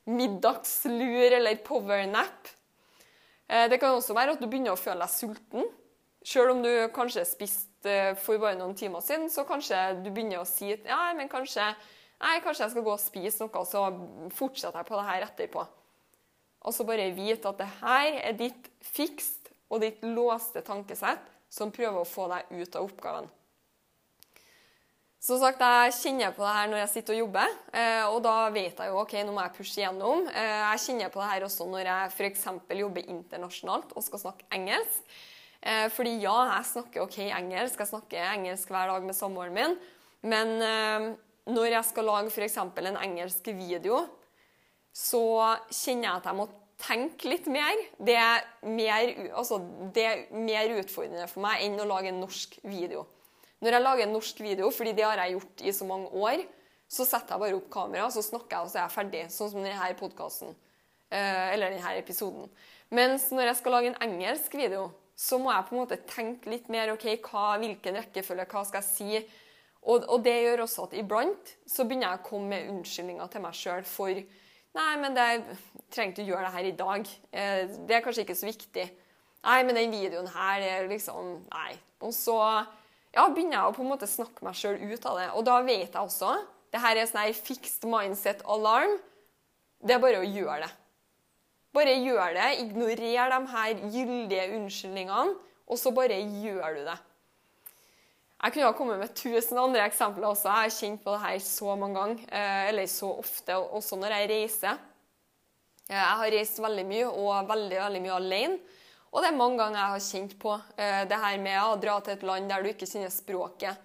middagslur 0.08 1.36
eller 1.38 1.60
powernap. 1.66 2.50
Eh, 3.48 3.68
det 3.70 3.78
kan 3.80 3.96
også 3.96 4.16
være 4.16 4.34
at 4.34 4.42
du 4.42 4.48
begynner 4.48 4.74
å 4.74 4.80
føle 4.80 5.04
deg 5.04 5.14
sulten. 5.14 5.68
Sjøl 6.26 6.52
om 6.52 6.64
du 6.64 6.72
kanskje 6.94 7.24
spiste 7.28 7.92
eh, 7.92 8.14
for 8.18 8.40
bare 8.42 8.58
noen 8.58 8.76
timer 8.76 9.04
siden, 9.04 9.30
så 9.32 9.46
kanskje 9.48 9.78
du 10.02 10.10
begynner 10.10 10.42
å 10.42 10.48
si 10.48 10.72
at 10.74 10.88
ja, 10.88 11.00
men 11.16 11.30
kanskje 11.30 11.70
Nei, 12.18 12.38
kanskje 12.42 12.64
jeg 12.64 12.74
skal 12.74 12.86
gå 12.86 12.94
og 12.94 13.02
spise 13.02 13.44
noe, 13.44 13.64
så 13.68 13.84
fortsetter 14.34 14.80
jeg 14.80 14.88
på 14.88 14.98
det 14.98 15.06
her 15.06 15.26
etterpå. 15.28 15.64
Og 16.66 16.74
så 16.74 16.86
bare 16.86 17.12
vite 17.14 17.50
at 17.50 17.60
det 17.60 17.68
her 17.78 18.20
er 18.30 18.38
ditt 18.38 18.70
fikst 18.82 19.52
og 19.70 19.82
ditt 19.84 20.02
låste 20.02 20.64
tankesett 20.66 21.22
som 21.52 21.72
prøver 21.72 22.02
å 22.02 22.08
få 22.08 22.26
deg 22.32 22.50
ut 22.58 22.76
av 22.76 22.88
oppgaven. 22.88 23.28
Som 25.18 25.40
sagt, 25.42 25.60
Jeg 25.60 25.94
kjenner 25.98 26.34
på 26.34 26.44
det 26.44 26.54
her 26.54 26.68
når 26.70 26.78
jeg 26.78 26.90
sitter 26.92 27.16
og 27.16 27.22
jobber, 27.24 27.54
eh, 27.74 28.04
og 28.06 28.20
da 28.22 28.50
vet 28.54 28.78
jeg 28.78 28.90
jo 28.90 29.00
ok, 29.00 29.14
nå 29.26 29.32
må 29.34 29.42
jeg 29.42 29.54
pushe 29.56 29.80
igjennom. 29.80 30.28
Eh, 30.30 30.58
jeg 30.62 30.82
kjenner 30.84 31.10
på 31.10 31.18
det 31.18 31.30
her 31.32 31.46
også 31.46 31.66
når 31.66 31.90
jeg 31.90 32.12
f.eks. 32.14 32.44
jobber 32.78 33.10
internasjonalt 33.10 33.96
og 33.98 34.06
skal 34.06 34.22
snakke 34.22 34.46
engelsk. 34.54 35.18
Eh, 35.58 35.88
fordi 35.90 36.20
ja, 36.22 36.36
jeg 36.52 36.68
snakker 36.70 37.02
ok 37.02 37.18
engelsk, 37.26 37.82
jeg 37.82 37.90
snakker 37.90 38.30
engelsk 38.30 38.70
hver 38.70 38.92
dag 38.92 39.08
med 39.08 39.18
samboeren 39.18 39.58
min, 39.58 39.74
men 40.22 41.16
når 41.48 41.72
jeg 41.72 41.88
skal 41.88 42.08
lage 42.08 42.32
f.eks. 42.32 42.58
en 42.60 43.02
engelsk 43.02 43.50
video, 43.56 44.02
så 44.92 45.22
kjenner 45.72 46.08
jeg 46.08 46.16
at 46.20 46.28
jeg 46.28 46.38
må 46.38 46.48
tenke 46.78 47.30
litt 47.30 47.48
mer. 47.50 47.80
Det 47.98 48.16
er 48.18 48.44
mer, 48.68 49.12
altså, 49.32 49.60
det 49.94 50.04
er 50.04 50.26
mer 50.34 50.76
utfordrende 50.78 51.28
for 51.30 51.44
meg 51.44 51.64
enn 51.64 51.80
å 51.80 51.88
lage 51.88 52.12
en 52.12 52.20
norsk 52.22 52.58
video. 52.68 53.06
Når 53.64 53.74
jeg 53.74 53.84
lager 53.84 54.04
en 54.04 54.14
norsk 54.14 54.40
video, 54.44 54.70
fordi 54.74 54.94
det 54.94 55.06
har 55.06 55.24
jeg 55.24 55.34
gjort 55.34 55.64
i 55.66 55.74
så 55.74 55.88
mange 55.88 56.12
år, 56.14 56.44
så 56.88 57.04
setter 57.04 57.34
jeg 57.34 57.42
bare 57.42 57.58
opp 57.58 57.66
kamera, 57.72 58.06
så 58.12 58.22
snakker 58.24 58.54
jeg, 58.54 58.64
og 58.64 58.70
så 58.70 58.78
er 58.78 58.84
jeg 58.84 58.94
ferdig. 58.94 59.24
Sånn 59.34 59.50
som 59.52 59.64
denne 59.64 59.90
podkasten. 59.98 60.54
Eh, 61.08 61.54
eller 61.54 61.74
denne 61.74 61.96
episoden. 61.98 62.48
Mens 62.94 63.28
når 63.32 63.50
jeg 63.50 63.58
skal 63.60 63.74
lage 63.76 63.90
en 63.92 64.00
engelsk 64.04 64.54
video, 64.56 64.88
så 65.18 65.40
må 65.42 65.50
jeg 65.50 65.66
på 65.66 65.74
en 65.74 65.80
måte 65.82 65.98
tenke 66.08 66.52
litt 66.52 66.68
mer 66.72 66.92
ok, 66.92 67.10
hva, 67.26 67.56
hvilken 67.60 67.98
rekkefølge, 67.98 68.46
hva 68.52 68.64
skal 68.68 68.84
jeg 68.84 68.88
si? 68.92 69.22
Og, 69.86 70.04
og, 70.04 70.18
det 70.24 70.34
gjør 70.42 70.64
også 70.64 70.88
at 70.88 70.96
iblant 70.98 71.52
så 71.68 71.86
begynner 71.86 72.10
jeg 72.10 72.20
å 72.20 72.26
komme 72.26 72.50
med 72.50 72.70
unnskyldninger 72.72 73.30
til 73.32 73.44
meg 73.44 73.56
sjøl 73.56 73.86
for 73.88 74.22
Nei, 74.78 74.90
men 75.00 75.14
det 75.16 75.26
trengte 75.90 76.22
du 76.22 76.28
gjøre 76.28 76.44
det 76.44 76.54
her 76.54 76.66
i 76.68 76.74
dag. 76.76 77.08
Eh, 77.32 77.70
det 77.88 77.96
er 77.96 78.02
kanskje 78.04 78.26
ikke 78.26 78.36
så 78.36 78.46
viktig. 78.46 78.84
Nei, 79.46 79.56
men 79.64 79.78
den 79.78 79.94
videoen 79.94 80.28
her 80.34 80.60
det 80.60 80.68
er 80.74 80.90
liksom 80.90 81.30
Nei. 81.48 81.72
Og 82.04 82.12
så 82.14 82.36
ja, 82.36 83.24
begynner 83.24 83.56
jeg 83.56 83.64
å 83.64 83.74
på 83.74 83.82
en 83.82 83.90
måte 83.90 84.06
snakke 84.10 84.44
meg 84.44 84.58
sjøl 84.58 84.76
ut 84.76 85.08
av 85.08 85.18
det. 85.18 85.28
Og 85.40 85.46
da 85.48 85.56
vet 85.64 85.88
jeg 85.88 86.02
også 86.02 86.36
det 86.68 86.82
her 86.84 87.00
er 87.00 87.08
sånn 87.08 87.22
her 87.24 87.32
fixed 87.32 87.86
mindset 87.88 88.44
alarm. 88.44 88.98
Det 89.80 89.96
er 89.96 90.02
bare 90.02 90.20
å 90.20 90.28
gjøre 90.28 90.66
det. 90.66 90.70
Bare 91.76 91.94
gjør 91.96 92.34
det. 92.36 92.48
Ignorer 92.64 93.32
de 93.32 93.40
her 93.54 93.84
gyldige 93.94 94.48
unnskyldningene, 94.58 95.36
og 95.68 95.80
så 95.80 95.92
bare 95.96 96.16
gjør 96.18 96.78
du 96.78 96.82
det. 96.88 96.98
Jeg 98.38 98.54
kunne 98.54 98.68
ha 98.68 98.74
kommet 98.78 99.00
med 99.00 99.14
tusen 99.18 99.58
andre 99.58 99.82
eksempler 99.88 100.28
også. 100.28 100.46
Jeg 100.46 100.68
har 100.68 100.74
kjent 100.76 101.00
på 101.02 101.14
det 101.14 101.22
her 101.24 101.38
så 101.42 101.74
mange 101.76 101.98
ganger. 101.98 102.20
eh, 102.30 102.68
Eller 102.68 102.86
så 102.86 103.10
ofte, 103.18 103.56
også 103.56 103.98
når 103.98 104.14
jeg 104.14 104.28
reiser. 104.30 104.78
Eh, 105.90 105.96
Jeg 105.96 106.18
har 106.20 106.30
reist 106.30 106.58
veldig 106.58 106.86
mye, 106.86 107.06
og 107.08 107.48
veldig, 107.48 107.78
veldig 107.82 108.02
mye 108.02 108.14
alene. 108.14 108.58
Og 109.10 109.22
det 109.22 109.28
er 109.32 109.36
mange 109.36 109.58
ganger 109.58 109.78
jeg 109.80 109.90
har 109.90 110.06
kjent 110.06 110.38
på 110.38 110.54
eh, 110.76 111.04
det 111.08 111.18
her 111.18 111.38
med 111.38 111.58
å 111.64 111.76
dra 111.80 111.98
til 112.00 112.12
et 112.12 112.22
land 112.22 112.48
der 112.48 112.62
du 112.62 112.68
ikke 112.68 112.86
kjenner 112.86 113.10
språket. 113.10 113.76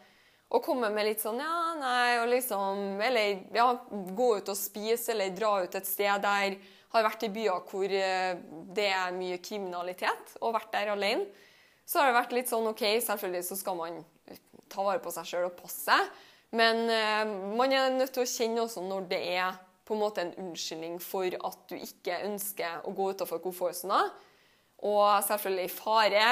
Og 0.53 0.61
komme 0.61 0.89
med 0.93 1.05
litt 1.07 1.21
sånn 1.23 1.39
ja, 1.39 1.73
nei, 1.79 2.19
og 2.21 2.27
liksom 2.29 3.01
Eller 3.01 3.39
ja, 3.55 3.73
gå 3.89 4.37
ut 4.37 4.49
og 4.49 4.57
spise, 4.59 5.11
eller 5.15 5.33
dra 5.33 5.63
ut 5.63 5.75
et 5.75 5.87
sted 5.87 6.21
der 6.21 6.57
har 6.93 7.03
vært 7.07 7.23
i 7.25 7.29
byer 7.33 7.63
hvor 7.71 7.87
det 7.89 8.85
er 8.85 9.15
mye 9.17 9.39
kriminalitet, 9.41 10.35
og 10.41 10.53
vært 10.53 10.71
der 10.75 10.91
alene. 10.93 11.25
Så 11.85 11.99
har 11.99 12.11
det 12.11 12.19
vært 12.19 12.35
litt 12.37 12.51
sånn 12.51 12.67
OK, 12.69 12.83
selvfølgelig 13.01 13.47
så 13.47 13.57
skal 13.57 13.75
man 13.79 14.03
ta 14.73 14.85
vare 14.85 15.01
på 15.03 15.13
seg 15.13 15.29
sjøl 15.29 15.47
og 15.51 15.57
passe 15.59 15.85
seg. 15.85 16.09
Men 16.53 16.83
eh, 16.89 17.23
man 17.57 17.73
er 17.73 17.93
nødt 17.95 18.13
til 18.13 18.25
å 18.25 18.29
kjenne 18.29 18.65
også 18.65 18.83
når 18.85 19.07
det 19.13 19.21
er 19.33 19.55
på 19.83 19.95
en 19.95 20.03
måte 20.03 20.23
en 20.23 20.35
unnskyldning 20.39 20.99
for 21.03 21.27
at 21.27 21.65
du 21.69 21.75
ikke 21.75 22.21
ønsker 22.27 22.85
å 22.87 22.93
gå 22.95 23.09
utafor 23.15 23.41
komfortsona. 23.43 24.05
Og 24.83 25.07
selvfølgelig 25.27 25.71
fare. 25.71 26.23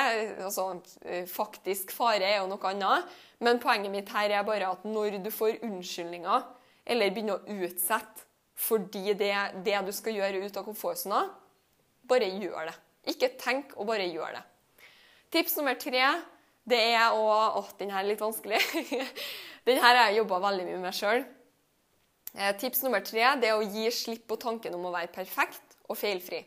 altså 0.44 0.68
eh, 1.06 1.26
Faktisk 1.30 1.94
fare 1.96 2.28
er 2.28 2.42
jo 2.42 2.50
noe 2.52 2.72
annet. 2.72 3.08
Men 3.42 3.62
poenget 3.64 3.94
mitt 3.94 4.12
her 4.14 4.34
er 4.38 4.48
bare 4.48 4.70
at 4.76 4.84
når 4.86 5.22
du 5.24 5.32
får 5.34 5.64
unnskyldninger, 5.66 6.44
eller 6.86 7.14
begynner 7.14 7.40
å 7.40 7.62
utsette 7.62 8.28
fordi 8.62 9.16
det 9.18 9.34
det 9.66 9.80
du 9.88 9.90
skal 9.96 10.20
gjøre 10.20 10.44
ut 10.46 10.58
av 10.60 10.66
komfortsona, 10.68 11.22
bare 12.06 12.28
gjør 12.30 12.68
det. 12.70 12.76
Ikke 13.10 13.32
tenk, 13.42 13.74
og 13.80 13.88
bare 13.90 14.06
gjør 14.06 14.36
det. 14.36 14.44
Tips 15.34 15.56
nummer 15.58 15.80
tre 15.80 16.04
det 16.72 16.82
er 16.94 17.14
å 17.14 17.28
Å, 17.60 17.66
den 17.80 17.92
her 17.94 18.04
er 18.04 18.10
litt 18.10 18.24
vanskelig. 18.24 18.62
den 19.68 19.82
her 19.82 19.96
har 19.96 20.10
jeg 20.10 20.22
jobba 20.22 20.42
veldig 20.48 20.68
mye 20.70 20.82
med 20.86 20.98
sjøl. 20.98 21.26
Tips 22.62 22.86
nummer 22.86 23.04
tre 23.04 23.26
det 23.42 23.50
er 23.52 23.60
å 23.60 23.68
gi 23.68 23.90
slipp 23.92 24.24
på 24.32 24.40
tanken 24.40 24.76
om 24.78 24.88
å 24.88 24.94
være 24.94 25.12
perfekt 25.12 25.76
og 25.92 26.00
feilfri. 26.00 26.40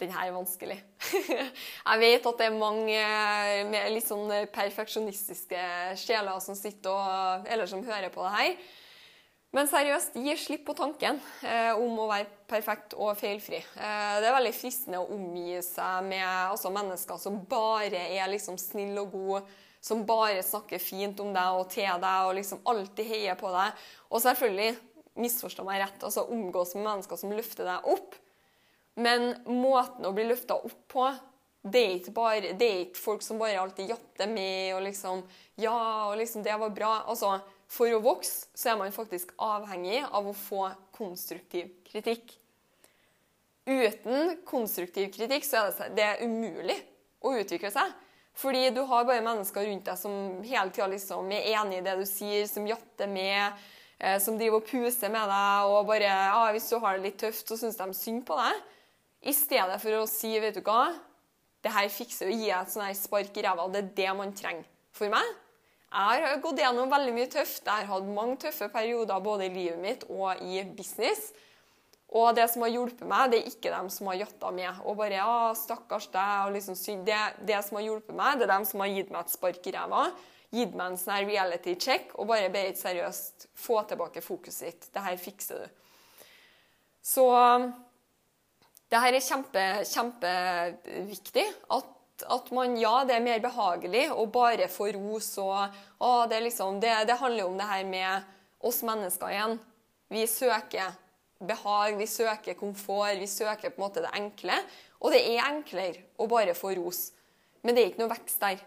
Den 0.00 0.14
her 0.14 0.30
er 0.30 0.36
vanskelig. 0.36 0.78
jeg 1.90 2.00
vet 2.00 2.28
at 2.30 2.38
det 2.38 2.46
er 2.46 2.56
mange 2.56 3.00
med 3.68 3.90
litt 3.92 4.06
sånn 4.06 4.30
perfeksjonistiske 4.54 5.64
sjeler 6.00 6.38
som 6.40 6.56
sitter 6.56 6.94
og, 6.94 7.50
eller 7.50 7.68
som 7.68 7.84
hører 7.84 8.14
på 8.14 8.24
det 8.24 8.36
her. 8.38 8.54
Men 9.50 9.66
seriøst, 9.66 10.14
gi 10.14 10.34
slipp 10.38 10.62
på 10.68 10.76
tanken 10.78 11.16
eh, 11.42 11.72
om 11.74 11.96
å 11.98 12.06
være 12.06 12.28
perfekt 12.50 12.94
og 12.94 13.16
feilfri. 13.18 13.58
Eh, 13.58 14.12
det 14.22 14.28
er 14.28 14.36
veldig 14.36 14.52
fristende 14.54 15.00
å 15.02 15.08
omgi 15.10 15.58
seg 15.66 16.06
med 16.06 16.22
altså, 16.22 16.70
mennesker 16.70 17.18
som 17.18 17.40
bare 17.50 18.04
er 18.14 18.30
liksom 18.30 18.60
snille 18.62 19.02
og 19.02 19.16
gode, 19.16 19.42
som 19.82 20.04
bare 20.06 20.44
snakker 20.46 20.78
fint 20.82 21.18
om 21.24 21.32
deg 21.34 21.58
og 21.58 21.66
til 21.72 21.90
deg 21.98 22.28
og 22.28 22.36
liksom 22.38 22.62
alltid 22.70 23.10
heier 23.10 23.38
på 23.40 23.50
deg. 23.56 23.82
Og 24.12 24.22
selvfølgelig, 24.22 24.70
misforstå 25.20 25.66
meg 25.66 25.82
rett, 25.82 26.06
altså 26.06 26.28
omgås 26.30 26.76
med 26.76 26.86
mennesker 26.86 27.18
som 27.18 27.34
løfter 27.34 27.66
deg 27.66 27.90
opp. 27.90 28.14
Men 29.02 29.32
måten 29.50 30.06
å 30.06 30.14
bli 30.14 30.30
løfta 30.30 30.60
opp 30.62 30.82
på, 30.94 31.10
det 31.60 31.80
er, 31.88 32.12
bare, 32.14 32.54
det 32.56 32.66
er 32.66 32.84
ikke 32.86 33.02
folk 33.02 33.24
som 33.24 33.40
bare 33.40 33.58
alltid 33.60 33.90
jatter 33.90 34.30
med 34.30 34.76
og 34.78 34.84
liksom 34.86 35.26
Ja, 35.60 36.06
og 36.08 36.20
liksom, 36.22 36.46
det 36.46 36.54
var 36.56 36.70
bra. 36.72 37.00
Altså, 37.10 37.34
for 37.70 37.92
å 37.94 38.02
vokse 38.02 38.48
så 38.58 38.72
er 38.72 38.78
man 38.80 38.94
faktisk 38.94 39.30
avhengig 39.38 40.02
av 40.02 40.26
å 40.26 40.34
få 40.34 40.66
konstruktiv 40.96 41.70
kritikk. 41.86 42.32
Uten 43.70 44.40
konstruktiv 44.48 45.12
kritikk 45.14 45.46
så 45.46 45.68
er 45.68 45.92
det, 45.94 46.08
umulig 46.24 46.76
å 47.22 47.36
utvikle 47.38 47.70
seg. 47.70 47.92
Fordi 48.40 48.70
du 48.74 48.80
har 48.88 49.04
bare 49.06 49.22
mennesker 49.22 49.68
rundt 49.68 49.86
deg 49.86 49.98
som 50.00 50.40
hele 50.46 50.72
tida 50.72 50.88
liksom 50.90 51.30
er 51.34 51.46
enig 51.52 51.78
i 51.78 51.84
det 51.84 51.94
du 52.00 52.06
sier, 52.08 52.48
som 52.50 52.66
jatter 52.66 53.10
med, 53.10 53.60
eh, 54.00 54.18
som 54.22 54.38
driver 54.38 54.62
og 54.62 54.66
puser 54.66 55.12
med 55.12 55.30
deg. 55.30 55.70
Og 55.70 55.86
bare 55.86 56.08
ja, 56.08 56.40
hvis 56.50 56.70
du 56.72 56.78
har 56.82 56.96
det 56.96 57.06
litt 57.06 57.20
tøft, 57.22 57.46
så 57.46 57.58
syns 57.60 57.78
de 57.78 57.86
synd 57.94 58.24
på 58.26 58.38
deg. 58.40 58.64
I 59.30 59.36
stedet 59.36 59.76
for 59.82 60.00
å 60.00 60.08
si 60.10 60.32
vet 60.40 60.56
du 60.56 60.64
hva, 60.64 60.88
det 61.60 61.74
her 61.74 61.92
fikser 61.92 62.30
å 62.30 62.34
gi 62.34 62.48
deg 62.48 62.56
et 62.56 62.72
sånn 62.72 62.88
her 62.88 62.98
spark 62.98 63.36
i 63.36 63.46
ræva. 63.46 63.68
Det 63.70 63.84
er 63.84 63.94
det 64.00 64.10
man 64.16 64.34
trenger. 64.34 64.66
For 64.96 65.12
meg 65.12 65.28
jeg 65.90 66.22
har 66.22 66.42
gått 66.42 66.60
gjennom 66.62 66.90
veldig 66.90 67.12
mye 67.16 67.28
tøft. 67.30 67.64
Jeg 67.66 67.86
har 67.86 67.88
hatt 67.90 68.10
mange 68.14 68.36
tøffe 68.44 68.68
perioder 68.70 69.22
både 69.24 69.48
i 69.48 69.54
livet 69.54 69.80
mitt 69.82 70.04
og 70.06 70.38
i 70.46 70.62
business. 70.76 71.32
Og 72.14 72.34
det 72.34 72.46
som 72.50 72.62
har 72.62 72.72
hjulpet 72.72 73.06
meg, 73.06 73.30
det 73.30 73.40
er 73.40 73.50
ikke 73.50 73.70
dem 73.70 73.90
som 73.90 74.08
har 74.10 74.20
jatta 74.24 74.50
med 74.54 74.80
og 74.82 74.96
bare 74.98 75.18
ja, 75.18 75.34
stakkars 75.54 76.08
deg, 76.10 76.46
og 76.46 76.54
liksom. 76.56 76.78
Det, 77.06 77.18
det 77.46 77.60
som 77.66 77.78
har 77.78 77.86
hjulpet 77.86 78.16
meg, 78.18 78.38
det 78.38 78.46
er 78.46 78.54
dem 78.56 78.66
som 78.66 78.82
har 78.82 78.90
gitt 78.90 79.12
meg 79.14 79.26
et 79.26 79.34
spark 79.34 79.66
i 79.66 79.74
ræva. 79.74 80.06
Gitt 80.50 80.74
meg 80.74 80.90
en 80.90 80.98
sånn 80.98 81.28
reality 81.28 81.76
check 81.78 82.16
og 82.18 82.26
bare 82.32 82.50
bedt 82.50 82.80
seriøst 82.80 83.46
få 83.58 83.82
tilbake 83.86 84.22
fokuset 84.22 84.66
ditt. 84.66 84.90
Det 84.94 85.04
her 85.04 85.20
fikser 85.22 85.62
du. 85.62 85.86
Så 87.06 87.26
det 88.90 88.98
her 88.98 89.14
er 89.14 89.22
kjempe, 89.22 89.64
kjempeviktig. 89.86 91.46
At 91.70 91.94
at 92.28 92.50
man, 92.54 92.76
ja, 92.80 93.02
det 93.06 93.16
er 93.16 93.24
mer 93.24 93.40
behagelig 93.42 94.08
å 94.12 94.26
bare 94.30 94.68
få 94.70 94.90
ros 94.96 95.32
og 95.42 95.76
å, 95.98 96.10
det, 96.30 96.40
liksom, 96.46 96.80
det, 96.82 96.92
det, 97.08 97.18
handler 97.20 97.44
jo 97.44 97.50
om 97.52 97.60
det 97.60 97.68
her 97.70 97.84
med 97.88 98.66
oss 98.66 98.82
mennesker 98.86 99.32
igjen. 99.32 99.56
Vi 100.10 100.26
søker 100.30 100.94
behag, 101.40 101.96
vi 101.98 102.08
søker 102.10 102.58
komfort, 102.58 103.16
vi 103.20 103.28
søker 103.30 103.70
på 103.72 103.80
en 103.80 103.86
måte 103.86 104.04
det 104.04 104.12
enkle. 104.18 104.58
Og 105.00 105.14
det 105.14 105.22
er 105.32 105.46
enklere 105.46 106.06
å 106.20 106.28
bare 106.30 106.56
få 106.56 106.74
ros. 106.76 107.10
Men 107.64 107.76
det 107.76 107.82
er 107.82 107.92
ikke 107.92 108.02
noe 108.02 108.14
vekst 108.14 108.42
der. 108.42 108.64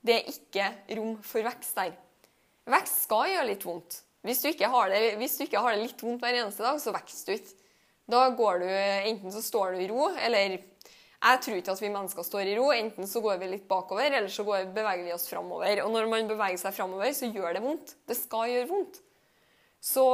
Det 0.00 0.16
er 0.16 0.30
ikke 0.32 0.68
rom 0.96 1.16
for 1.24 1.44
vekst 1.44 1.76
der. 1.76 1.96
Vekst 2.70 3.04
skal 3.04 3.28
gjøre 3.34 3.48
litt 3.50 3.66
vondt. 3.66 4.00
Hvis 4.24 4.42
du 4.42 4.50
ikke 4.50 4.68
har 4.68 4.92
det, 4.92 5.16
du 5.16 5.44
ikke 5.46 5.62
har 5.64 5.74
det 5.74 5.84
litt 5.84 6.02
vondt 6.04 6.20
hver 6.24 6.36
eneste 6.36 6.64
dag, 6.64 6.80
så 6.80 6.92
vokser 6.92 7.28
du 7.28 7.36
ikke. 7.38 7.56
Da 8.10 8.24
går 8.34 8.58
du, 8.62 8.66
enten 8.66 9.32
så 9.32 9.42
står 9.44 9.76
du 9.76 9.84
i 9.84 9.88
ro, 9.90 10.08
eller 10.18 10.56
jeg 11.20 11.40
tror 11.44 11.58
ikke 11.60 11.72
at 11.74 11.82
vi 11.82 11.92
mennesker 11.92 12.24
står 12.24 12.48
i 12.48 12.56
ro. 12.56 12.70
Enten 12.72 13.08
så 13.08 13.20
går 13.20 13.40
vi 13.42 13.50
litt 13.52 13.68
bakover, 13.68 14.08
eller 14.08 14.32
så 14.32 14.44
går, 14.46 14.70
beveger 14.72 15.04
vi 15.04 15.12
oss 15.12 15.28
framover. 15.28 15.82
Og 15.84 15.92
når 15.92 16.08
man 16.08 16.30
beveger 16.30 16.60
seg 16.62 16.76
framover, 16.76 17.12
så 17.16 17.28
gjør 17.28 17.56
det 17.56 17.64
vondt. 17.64 17.94
Det 18.08 18.16
skal 18.16 18.48
gjøre 18.48 18.70
vondt. 18.70 19.02
Så 19.80 20.04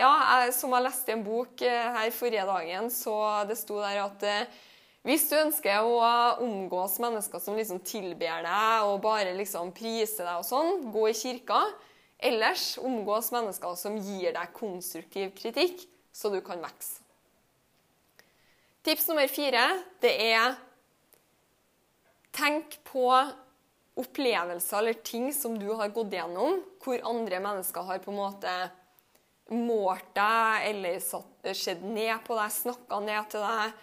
ja, 0.00 0.12
jeg, 0.40 0.52
som 0.56 0.72
jeg 0.72 0.86
leste 0.86 1.12
i 1.12 1.14
en 1.18 1.24
bok 1.24 1.62
eh, 1.68 1.88
her 1.96 2.12
forrige 2.16 2.44
dagen, 2.48 2.88
så 2.92 3.16
det 3.48 3.58
sto 3.60 3.76
der 3.80 3.98
at 4.06 4.24
eh, 4.24 4.60
hvis 5.04 5.26
du 5.28 5.34
ønsker 5.36 5.84
å 5.84 5.98
omgås 6.44 6.96
mennesker 7.02 7.42
som 7.42 7.58
liksom 7.58 7.82
tilber 7.84 8.44
deg 8.46 8.88
og 8.88 9.00
bare 9.04 9.34
liksom 9.36 9.74
priser 9.76 10.28
deg 10.28 10.40
og 10.40 10.46
sånn, 10.48 10.86
gå 10.94 11.08
i 11.10 11.16
kirka. 11.18 11.60
Ellers 12.22 12.76
omgås 12.80 13.32
mennesker 13.34 13.76
som 13.76 13.98
gir 13.98 14.32
deg 14.36 14.56
konstruktiv 14.56 15.34
kritikk, 15.36 15.84
så 16.14 16.30
du 16.32 16.38
kan 16.44 16.62
vokse. 16.62 17.01
Tips 18.82 19.08
nummer 19.08 19.30
fire 19.30 19.62
det 20.02 20.12
er 20.32 20.56
Tenk 22.32 22.78
på 22.88 23.06
opplevelser 24.00 24.78
eller 24.78 25.02
ting 25.04 25.26
som 25.36 25.58
du 25.60 25.68
har 25.76 25.90
gått 25.92 26.14
gjennom, 26.16 26.62
hvor 26.80 27.02
andre 27.04 27.42
mennesker 27.44 27.84
har 27.84 28.00
på 28.00 28.08
en 28.08 28.16
måte 28.16 28.54
målt 29.52 30.14
deg 30.16 30.68
eller 30.70 30.96
sett 31.52 31.84
ned 31.84 32.22
på 32.24 32.38
deg, 32.38 32.54
snakka 32.54 33.00
ned 33.04 33.28
til 33.34 33.44
deg. 33.44 33.82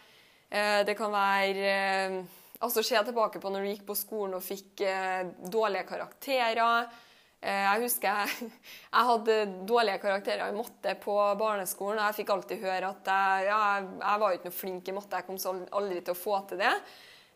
Eh, 0.49 0.79
det 0.87 0.97
kan 0.97 1.13
være 1.13 1.69
eh, 1.69 2.19
Altså 2.59 2.81
se 2.83 2.99
tilbake 3.07 3.39
på 3.39 3.49
når 3.53 3.63
du 3.63 3.69
gikk 3.69 3.85
på 3.87 3.95
skolen 3.95 4.33
og 4.35 4.43
fikk 4.43 4.81
eh, 4.83 5.29
dårlige 5.47 5.85
karakterer. 5.87 6.89
Eh, 7.39 7.63
jeg 7.63 7.85
husker 7.85 8.09
jeg, 8.09 8.49
jeg, 8.95 9.03
hadde 9.09 9.35
dårlige 9.67 10.01
karakterer 10.03 10.49
i 10.51 10.57
matte 10.57 10.95
på 10.99 11.15
barneskolen. 11.39 11.99
og 11.99 12.09
Jeg 12.09 12.19
fikk 12.21 12.33
alltid 12.35 12.65
høre 12.65 12.91
at 12.91 13.11
jeg, 13.13 13.45
ja, 13.47 13.59
jeg 13.79 14.23
var 14.23 14.35
ikke 14.35 14.49
noe 14.49 14.57
flink 14.57 14.89
i 14.89 14.95
matte. 14.95 15.21
Jeg 15.21 15.29
kom 15.29 15.63
aldri 15.79 16.01
til 16.01 16.15
å 16.15 16.19
få 16.19 16.41
til 16.49 16.59
det. 16.63 16.73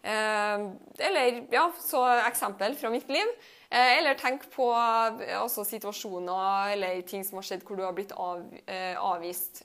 Eh, 0.03 0.65
eller 1.07 1.43
ja, 1.53 1.69
så 1.79 2.03
eksempel 2.25 2.75
fra 2.79 2.91
mitt 2.91 3.11
liv. 3.11 3.31
Eh, 3.69 3.93
eller 3.99 4.19
tenk 4.19 4.49
på 4.53 4.67
altså, 4.75 5.63
situasjoner 5.65 6.73
eller 6.75 6.99
ting 7.07 7.23
som 7.25 7.39
har 7.39 7.47
skjedd 7.47 7.63
hvor 7.65 7.79
du 7.79 7.85
har 7.87 7.95
blitt 7.95 8.11
av, 8.19 8.43
avvist. 9.07 9.63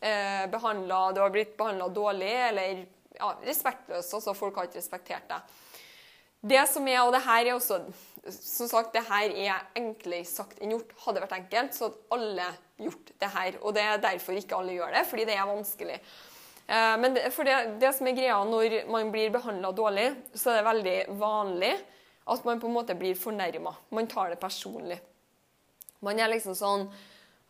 Behandlet, 0.54 1.18
du 1.18 1.24
har 1.24 1.34
blitt 1.34 1.58
behandla 1.58 1.90
dårlig 1.90 2.36
eller 2.52 2.84
ja, 3.18 3.34
respektløs. 3.42 4.14
Altså 4.14 4.38
folk 4.38 4.56
har 4.56 4.70
ikke 4.70 4.78
respektert 4.78 5.26
deg. 5.34 5.58
Det 6.48 6.62
som 6.70 6.86
er, 6.86 7.00
og 7.02 7.10
det 7.10 7.24
her 7.26 7.42
er 7.42 7.56
også 7.56 7.80
Som 8.28 8.68
sagt, 8.70 8.94
det 8.94 9.04
her 9.08 9.34
er 9.34 9.68
enklere 9.78 10.26
sagt 10.28 10.62
enn 10.62 10.74
gjort. 10.74 10.94
Hadde 11.04 11.18
det 11.18 11.26
vært 11.26 11.36
enkelt, 11.38 11.76
så 11.76 11.88
hadde 11.88 12.16
alle 12.16 12.48
gjort 12.88 13.12
det 13.20 13.30
her. 13.34 13.60
Og 13.62 13.76
det 13.76 13.84
er 13.84 14.02
derfor 14.02 14.38
ikke 14.38 14.58
alle 14.58 14.78
gjør 14.78 14.96
det, 14.96 15.04
fordi 15.10 15.28
det 15.28 15.36
er 15.36 15.48
vanskelig. 15.48 16.00
Eh, 16.68 16.94
men 17.00 17.14
det, 17.16 17.28
for 17.34 17.48
det, 17.48 17.58
det 17.80 17.92
som 17.96 18.08
er 18.10 18.16
greia 18.16 18.38
når 18.44 18.80
man 18.92 19.12
blir 19.14 19.30
behandla 19.34 19.72
dårlig, 19.72 20.08
så 20.34 20.52
er 20.52 20.60
det 20.60 20.68
veldig 20.68 20.98
vanlig 21.20 21.74
at 22.28 22.44
man 22.44 22.60
på 22.60 22.68
en 22.68 22.76
måte 22.76 22.96
blir 22.98 23.16
fornærma. 23.16 23.72
Man 23.96 24.10
tar 24.10 24.34
det 24.34 24.40
personlig. 24.40 24.98
Man 26.04 26.20
er 26.20 26.30
liksom 26.30 26.54
sånn 26.54 26.84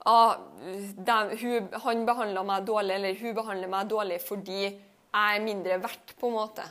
ah, 0.08 0.38
dem, 0.62 1.32
hun, 1.40 1.66
Han 1.84 2.04
behandla 2.08 2.44
meg 2.46 2.68
dårlig, 2.68 2.94
eller 2.94 3.18
hun 3.18 3.34
behandler 3.36 3.72
meg 3.72 3.90
dårlig 3.90 4.20
fordi 4.24 4.60
jeg 4.62 5.34
er 5.34 5.42
mindre 5.42 5.80
verdt, 5.82 6.14
på 6.20 6.28
en 6.28 6.36
måte. 6.36 6.64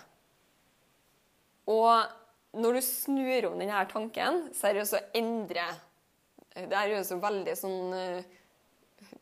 Og 1.68 1.90
når 2.56 2.78
du 2.78 2.82
snur 2.86 3.50
om 3.50 3.60
denne 3.60 3.84
tanken, 3.92 4.48
så 4.56 4.70
er 4.70 4.78
det 4.78 4.84
jo 4.86 4.92
så 4.94 5.04
endre 5.18 5.66
Det 6.56 6.74
er 6.74 6.94
jo 6.96 7.04
så 7.06 7.20
veldig 7.22 7.56
sånn 7.60 7.98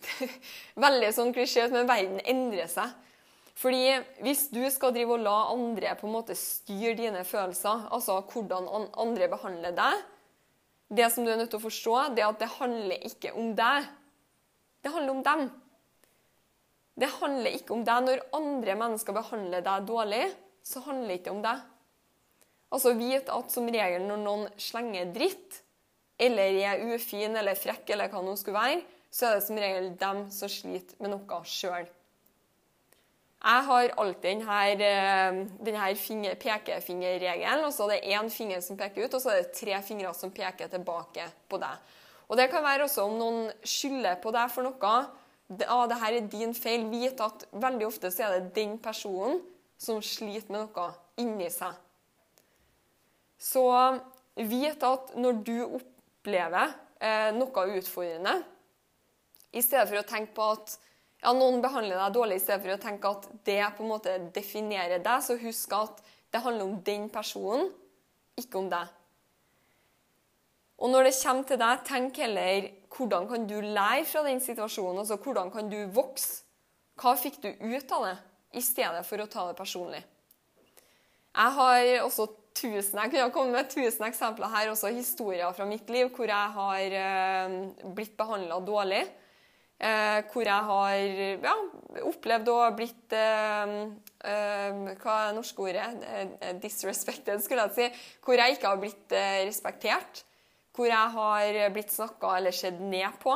Veldig 0.85 1.09
sånn 1.15 1.33
klisjé, 1.35 1.65
men 1.73 1.89
verden 1.89 2.21
endrer 2.23 2.69
seg. 2.71 2.93
Fordi 3.55 3.95
hvis 4.23 4.47
du 4.51 4.61
skal 4.71 4.93
drive 4.95 5.15
og 5.15 5.23
la 5.23 5.35
andre 5.53 5.93
på 5.99 6.07
en 6.07 6.15
måte 6.17 6.35
styre 6.35 6.95
dine 6.99 7.23
følelser, 7.27 7.88
altså 7.95 8.19
hvordan 8.31 8.67
andre 8.91 9.29
behandler 9.31 9.75
deg 9.75 10.01
Det 10.91 11.07
som 11.11 11.25
du 11.25 11.31
er 11.31 11.39
nødt 11.39 11.49
til 11.53 11.61
å 11.61 11.65
forstå, 11.65 11.93
det 12.15 12.23
er 12.23 12.29
at 12.29 12.41
det 12.43 12.51
handler 12.59 13.05
ikke 13.07 13.31
om 13.33 13.55
deg. 13.57 13.88
Det 14.83 14.91
handler 14.93 15.15
om 15.15 15.23
dem. 15.25 15.47
Det 16.95 17.09
handler 17.19 17.55
ikke 17.57 17.73
om 17.73 17.81
deg. 17.88 18.03
Når 18.05 18.21
andre 18.38 18.75
mennesker 18.83 19.15
behandler 19.17 19.63
deg 19.65 19.88
dårlig, 19.88 20.27
så 20.61 20.83
handler 20.85 21.09
det 21.09 21.17
ikke 21.23 21.33
om 21.33 21.41
deg. 21.41 21.63
Altså 22.75 22.91
vite 22.99 23.31
at 23.31 23.53
som 23.53 23.69
regel 23.71 24.03
når 24.03 24.19
noen 24.19 24.47
slenger 24.59 25.13
dritt, 25.15 25.61
eller 26.19 26.57
er 26.59 26.83
ufin 26.95 27.35
eller 27.35 27.55
frekk, 27.59 27.89
eller 27.95 28.11
hva 28.11 28.23
noen 28.23 28.39
skulle 28.39 28.59
være, 28.59 28.81
så 29.11 29.29
er 29.29 29.38
det 29.38 29.45
som 29.45 29.59
regel 29.59 29.93
dem 29.99 30.25
som 30.31 30.51
sliter 30.51 30.99
med 30.99 31.13
noe 31.13 31.39
sjøl. 31.47 31.88
Jeg 33.45 33.65
har 33.67 33.91
alltid 34.01 34.23
denne, 34.41 34.59
eh, 34.81 35.47
denne 35.61 36.35
pekefingerregelen. 36.35 37.63
og 37.63 37.73
så 37.73 37.83
er 37.83 38.01
det 38.01 38.11
én 38.11 38.29
finger 38.29 38.61
som 38.61 38.77
peker 38.77 39.05
ut, 39.05 39.13
og 39.13 39.21
så 39.21 39.29
er 39.29 39.43
det 39.43 39.53
tre 39.53 39.81
fingre 39.81 40.13
som 40.13 40.31
peker 40.31 40.67
tilbake 40.67 41.29
på 41.47 41.59
deg. 41.59 41.77
Og 42.27 42.38
Det 42.38 42.49
kan 42.49 42.63
være 42.63 42.83
også 42.83 43.03
om 43.05 43.17
noen 43.19 43.51
skylder 43.63 44.15
på 44.15 44.31
deg 44.31 44.49
for 44.49 44.63
noe. 44.63 45.07
Det, 45.47 45.67
ah, 45.69 45.85
det 45.88 45.99
her 45.99 46.13
er 46.13 46.27
din 46.27 46.53
feil. 46.53 46.89
Vit 46.89 47.21
at 47.21 47.45
veldig 47.53 47.85
ofte 47.85 48.09
så 48.11 48.23
er 48.23 48.39
det 48.39 48.55
den 48.55 48.79
personen 48.79 49.41
som 49.77 50.01
sliter 50.01 50.49
med 50.51 50.67
noe 50.67 50.93
inni 51.17 51.49
seg. 51.49 51.85
Så 53.41 53.65
vit 54.36 54.84
at 54.84 55.13
når 55.19 55.39
du 55.45 55.56
opplever 55.65 56.74
eh, 57.00 57.32
noe 57.36 57.67
utfordrende, 57.78 58.36
i 59.56 59.63
stedet 59.63 59.88
for 59.88 60.02
å 60.02 60.08
tenke 60.08 60.36
på 60.36 60.50
at 60.58 60.76
ja, 61.24 61.32
noen 61.32 61.62
behandler 61.63 61.98
deg 61.98 62.15
dårlig, 62.15 62.41
i 62.41 62.43
stedet 62.43 62.63
for 62.65 62.76
å 62.76 62.82
tenke 62.82 63.12
at 63.12 63.28
det 63.48 63.62
på 63.78 63.86
en 63.86 63.91
måte 63.93 64.17
definerer 64.36 65.00
deg, 65.04 65.24
så 65.24 65.38
husk 65.39 65.76
at 65.78 66.04
det 66.34 66.43
handler 66.43 66.67
om 66.67 66.80
den 66.86 67.08
personen, 67.10 67.69
ikke 68.36 68.60
om 68.60 68.67
deg. 68.71 68.91
Og 70.84 70.91
når 70.91 71.08
det 71.08 71.13
kommer 71.21 71.48
til 71.48 71.60
deg, 71.62 71.84
tenk 71.88 72.19
heller 72.19 72.67
hvordan 72.95 73.30
kan 73.30 73.45
du 73.48 73.56
lære 73.62 74.04
fra 74.08 74.24
den 74.28 74.41
situasjonen? 74.43 75.02
altså 75.02 75.17
Hvordan 75.24 75.52
kan 75.52 75.69
du 75.71 75.78
vokse? 75.95 76.43
Hva 77.00 77.15
fikk 77.19 77.41
du 77.43 77.50
ut 77.50 77.91
av 77.91 78.06
det, 78.08 78.15
i 78.56 78.62
stedet 78.63 79.02
for 79.08 79.19
å 79.19 79.28
ta 79.32 79.50
det 79.50 79.58
personlig? 79.58 80.00
Jeg 81.36 81.56
har 81.58 81.88
også 82.06 82.30
tusen, 82.56 83.00
jeg 83.02 83.12
kunne 83.12 83.32
kommet 83.36 83.58
med 83.58 83.70
tusen 83.72 84.08
eksempler 84.08 84.52
her, 84.54 84.72
også 84.72 84.94
historier 84.96 85.54
fra 85.56 85.68
mitt 85.70 85.89
liv 85.94 86.10
hvor 86.15 86.30
jeg 86.30 86.56
har 86.56 86.98
eh, 87.02 87.56
blitt 87.96 88.15
behandla 88.18 88.60
dårlig. 88.65 89.04
Eh, 89.76 90.22
hvor 90.32 90.48
jeg 90.48 90.68
har 90.70 91.00
ja, 91.44 91.54
opplevd 92.08 92.48
å 92.48 92.60
blitt 92.78 93.12
eh, 93.12 93.74
eh, 94.24 94.78
Hva 95.02 95.15
er 95.18 95.26
det 95.28 95.36
norske 95.36 95.65
ordet? 95.65 95.88
Eh, 96.08 96.54
disrespected, 96.63 97.44
skulle 97.44 97.65
jeg 97.68 97.76
si. 97.76 98.06
Hvor 98.24 98.39
jeg 98.39 98.56
ikke 98.56 98.72
har 98.72 98.80
blitt 98.80 99.15
eh, 99.15 99.41
respektert. 99.50 100.24
Hvor 100.76 100.88
jeg 100.88 101.12
har 101.18 101.60
blitt 101.76 101.91
snakka 101.91 102.38
eller 102.38 102.56
sett 102.56 102.80
ned 102.80 103.20
på. 103.24 103.36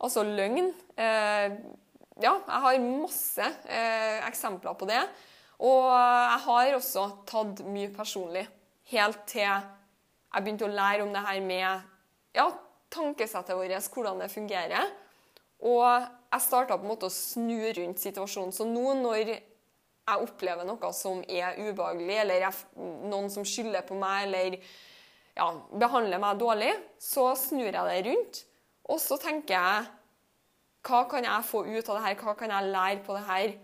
Altså 0.00 0.22
løgn. 0.24 0.70
ja, 0.96 2.32
jeg 2.32 2.62
har 2.64 2.78
masse 2.80 3.48
eksempler 4.26 4.72
på 4.80 4.88
det. 4.88 5.02
Og 5.60 5.90
jeg 5.92 6.40
har 6.46 6.74
også 6.78 7.04
tatt 7.28 7.60
mye 7.68 7.90
personlig, 7.92 8.46
helt 8.92 9.20
til 9.28 9.44
jeg 10.30 10.44
begynte 10.44 10.66
å 10.68 10.72
lære 10.72 11.04
om 11.04 11.12
det 11.12 11.22
her 11.26 11.40
med 11.42 11.86
ja, 12.38 12.46
tankesettet 12.94 13.56
vårt, 13.58 13.88
hvordan 13.92 14.22
det 14.22 14.30
fungerer. 14.30 14.92
Og 15.66 15.84
jeg 15.84 16.44
starta 16.44 16.78
på 16.78 16.86
en 16.86 16.92
måte 16.92 17.08
å 17.10 17.12
snu 17.12 17.58
rundt 17.76 18.00
situasjonen. 18.00 18.54
Så 18.54 18.66
nå 18.68 18.94
når 19.02 19.32
jeg 20.10 20.26
opplever 20.26 20.66
noe 20.66 20.92
som 20.96 21.20
er 21.26 21.58
ubehagelig, 21.58 22.16
eller 22.22 22.46
jeg, 22.46 22.60
noen 23.10 23.28
som 23.32 23.46
skylder 23.46 23.84
på 23.86 23.98
meg, 23.98 24.28
eller 24.28 24.56
ja, 25.36 25.50
behandler 25.82 26.22
meg 26.22 26.38
dårlig, 26.40 26.70
så 27.02 27.32
snur 27.38 27.68
jeg 27.68 27.74
det 27.90 27.98
rundt. 28.06 28.44
Og 28.90 29.02
så 29.02 29.18
tenker 29.20 29.56
jeg 29.56 29.88
hva 30.86 31.02
kan 31.10 31.26
jeg 31.26 31.44
få 31.50 31.66
ut 31.66 31.90
av 31.90 31.98
det 31.98 32.04
her, 32.06 32.16
hva 32.22 32.36
kan 32.38 32.54
jeg 32.54 32.72
lære 32.72 33.02
på 33.04 33.18
det 33.18 33.26
her? 33.26 33.58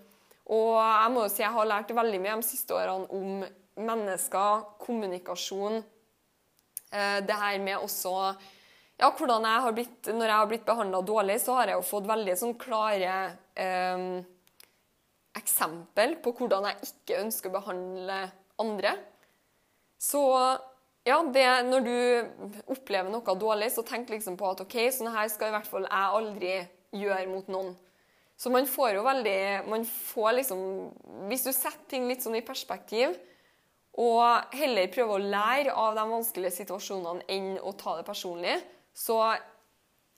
Og 0.55 0.77
jeg 0.79 1.13
må 1.15 1.25
jo 1.25 1.33
si 1.33 1.43
jeg 1.43 1.55
har 1.57 1.69
lært 1.69 1.95
veldig 1.97 2.21
mye 2.23 2.37
de 2.39 2.47
siste 2.47 2.77
årene 2.77 3.09
om 3.17 3.41
mennesker, 3.87 4.69
kommunikasjon. 4.83 5.81
Eh, 6.93 7.19
det 7.27 7.41
her 7.41 7.59
med 7.63 7.83
også 7.83 8.15
ja, 8.97 9.11
hvordan 9.11 9.45
jeg 9.45 9.65
har 9.65 9.75
blitt, 9.77 10.07
Når 10.09 10.25
jeg 10.25 10.37
har 10.37 10.47
blitt 10.49 10.65
behandla 10.65 11.03
dårlig, 11.05 11.41
så 11.43 11.59
har 11.59 11.69
jeg 11.69 11.77
jo 11.77 11.85
fått 11.85 12.07
veldig 12.09 12.37
sånn 12.41 12.55
klare 12.57 13.17
eh, 13.59 14.07
eksempel 15.37 16.17
på 16.25 16.33
hvordan 16.39 16.71
jeg 16.71 16.89
ikke 16.89 17.21
ønsker 17.27 17.53
å 17.53 17.57
behandle 17.59 18.23
andre. 18.63 18.95
Så 20.01 20.23
ja, 21.07 21.19
det, 21.33 21.45
når 21.69 21.85
du 21.85 22.63
opplever 22.73 23.13
noe 23.13 23.37
dårlig, 23.39 23.69
så 23.75 23.85
tenk 23.87 24.09
liksom 24.11 24.39
på 24.41 24.49
at 24.49 24.65
OK, 24.65 24.79
sånn 24.95 25.13
her 25.15 25.29
skal 25.33 25.53
i 25.53 25.57
hvert 25.59 25.69
fall 25.69 25.87
jeg 25.87 26.15
aldri 26.21 26.55
gjøre 26.97 27.29
mot 27.31 27.53
noen. 27.53 27.75
Så 28.37 28.53
man 28.53 28.69
får 28.69 28.99
jo 28.99 29.05
veldig 29.07 29.39
man 29.71 29.85
får 29.89 30.33
liksom, 30.41 30.63
Hvis 31.31 31.47
du 31.47 31.53
setter 31.55 31.87
ting 31.89 32.09
litt 32.09 32.25
sånn 32.25 32.37
i 32.37 32.45
perspektiv, 32.45 33.17
og 33.97 34.53
heller 34.53 34.93
prøver 34.93 35.17
å 35.17 35.29
lære 35.33 35.73
av 35.73 35.95
de 35.97 36.03
vanskelige 36.11 36.59
situasjonene 36.59 37.25
enn 37.33 37.55
å 37.65 37.73
ta 37.81 37.95
det 37.97 38.05
personlig, 38.05 38.59
så 38.93 39.23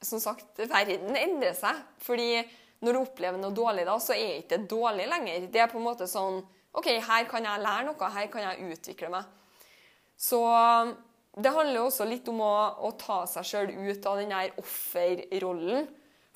som 0.03 0.23
sagt, 0.23 0.59
verden 0.59 1.15
endrer 1.19 1.55
seg. 1.55 1.79
Fordi 2.03 2.43
når 2.83 2.95
du 2.95 3.01
opplever 3.01 3.39
noe 3.39 3.55
dårlig, 3.55 3.87
da, 3.87 3.97
så 4.03 4.15
er 4.15 4.41
ikke 4.41 4.57
det 4.57 4.71
dårlig 4.71 5.07
lenger. 5.11 5.47
Det 5.51 5.63
er 5.63 5.71
på 5.71 5.79
en 5.79 5.87
måte 5.87 6.11
sånn 6.11 6.41
OK, 6.79 6.91
her 7.07 7.27
kan 7.31 7.47
jeg 7.47 7.63
lære 7.65 7.87
noe, 7.89 8.11
her 8.15 8.27
kan 8.31 8.45
jeg 8.45 8.75
utvikle 8.75 9.11
meg. 9.15 9.31
Så 10.19 10.39
det 11.39 11.55
handler 11.55 11.85
også 11.85 12.07
litt 12.07 12.29
om 12.31 12.43
å, 12.45 12.55
å 12.87 12.93
ta 12.99 13.23
seg 13.31 13.47
sjøl 13.47 13.73
ut 13.73 14.07
av 14.07 14.21
den 14.21 14.35
der 14.35 14.55
offerrollen. 14.59 15.89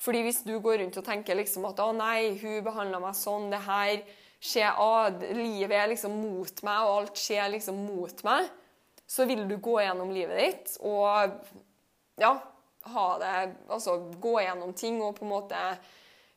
Fordi 0.03 0.23
hvis 0.25 0.41
du 0.43 0.57
går 0.59 0.81
rundt 0.81 0.99
og 0.99 1.05
tenker 1.07 1.37
liksom 1.39 1.65
at 1.69 1.79
'Å 1.79 1.93
nei, 1.95 2.35
hun 2.41 2.63
behandla 2.65 2.99
meg 2.99 3.15
sånn', 3.15 3.49
det 3.53 3.61
her 3.63 4.03
skjer, 4.43 4.75
å, 4.83 5.07
livet 5.31 5.77
er 5.77 5.87
liksom 5.87 6.17
mot 6.19 6.63
meg, 6.67 6.79
og 6.83 6.95
alt 6.97 7.19
skjer 7.19 7.53
liksom 7.53 7.85
mot 7.87 8.23
meg, 8.27 8.49
så 9.07 9.27
vil 9.29 9.45
du 9.47 9.57
gå 9.63 9.77
gjennom 9.79 10.11
livet 10.11 10.39
ditt 10.39 10.77
og 10.81 11.33
ja, 12.19 12.31
ha 12.93 13.07
det 13.21 13.33
Altså 13.71 13.97
gå 14.21 14.37
gjennom 14.41 14.73
ting 14.77 15.01
og 15.03 15.17
på 15.17 15.25
en 15.25 15.33
måte 15.33 15.59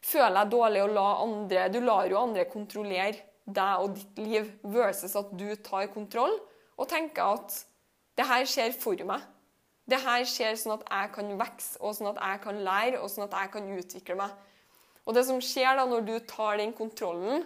føle 0.07 0.35
deg 0.35 0.53
dårlig 0.53 0.83
og 0.85 0.93
la 0.97 1.07
andre 1.23 1.69
Du 1.73 1.81
lar 1.85 2.11
jo 2.11 2.21
andre 2.21 2.45
kontrollere 2.51 3.23
deg 3.47 3.83
og 3.83 3.95
ditt 3.95 4.19
liv 4.19 4.51
versus 4.63 5.15
at 5.19 5.31
du 5.39 5.49
tar 5.63 5.87
kontroll 5.95 6.35
og 6.77 6.89
tenker 6.91 7.39
at 7.39 7.55
det 8.19 8.27
her 8.27 8.47
skjer 8.49 8.73
for 8.75 8.99
meg. 9.07 9.23
Det 9.87 9.99
her 10.03 10.25
skjer 10.27 10.57
sånn 10.59 10.77
at 10.77 10.87
jeg 10.91 11.13
kan 11.15 11.29
vokse, 11.39 11.77
og 11.79 11.95
sånn 11.95 12.11
at 12.11 12.23
jeg 12.23 12.43
kan 12.43 12.63
lære, 12.67 13.01
og 13.01 13.11
sånn 13.13 13.29
at 13.29 13.37
jeg 13.39 13.53
kan 13.55 13.69
utvikle 13.77 14.17
meg. 14.19 14.33
Og 15.07 15.15
det 15.15 15.23
som 15.29 15.39
skjer 15.43 15.79
da 15.79 15.85
når 15.87 16.07
du 16.07 16.17
tar 16.27 16.59
den 16.59 16.73
kontrollen, 16.75 17.45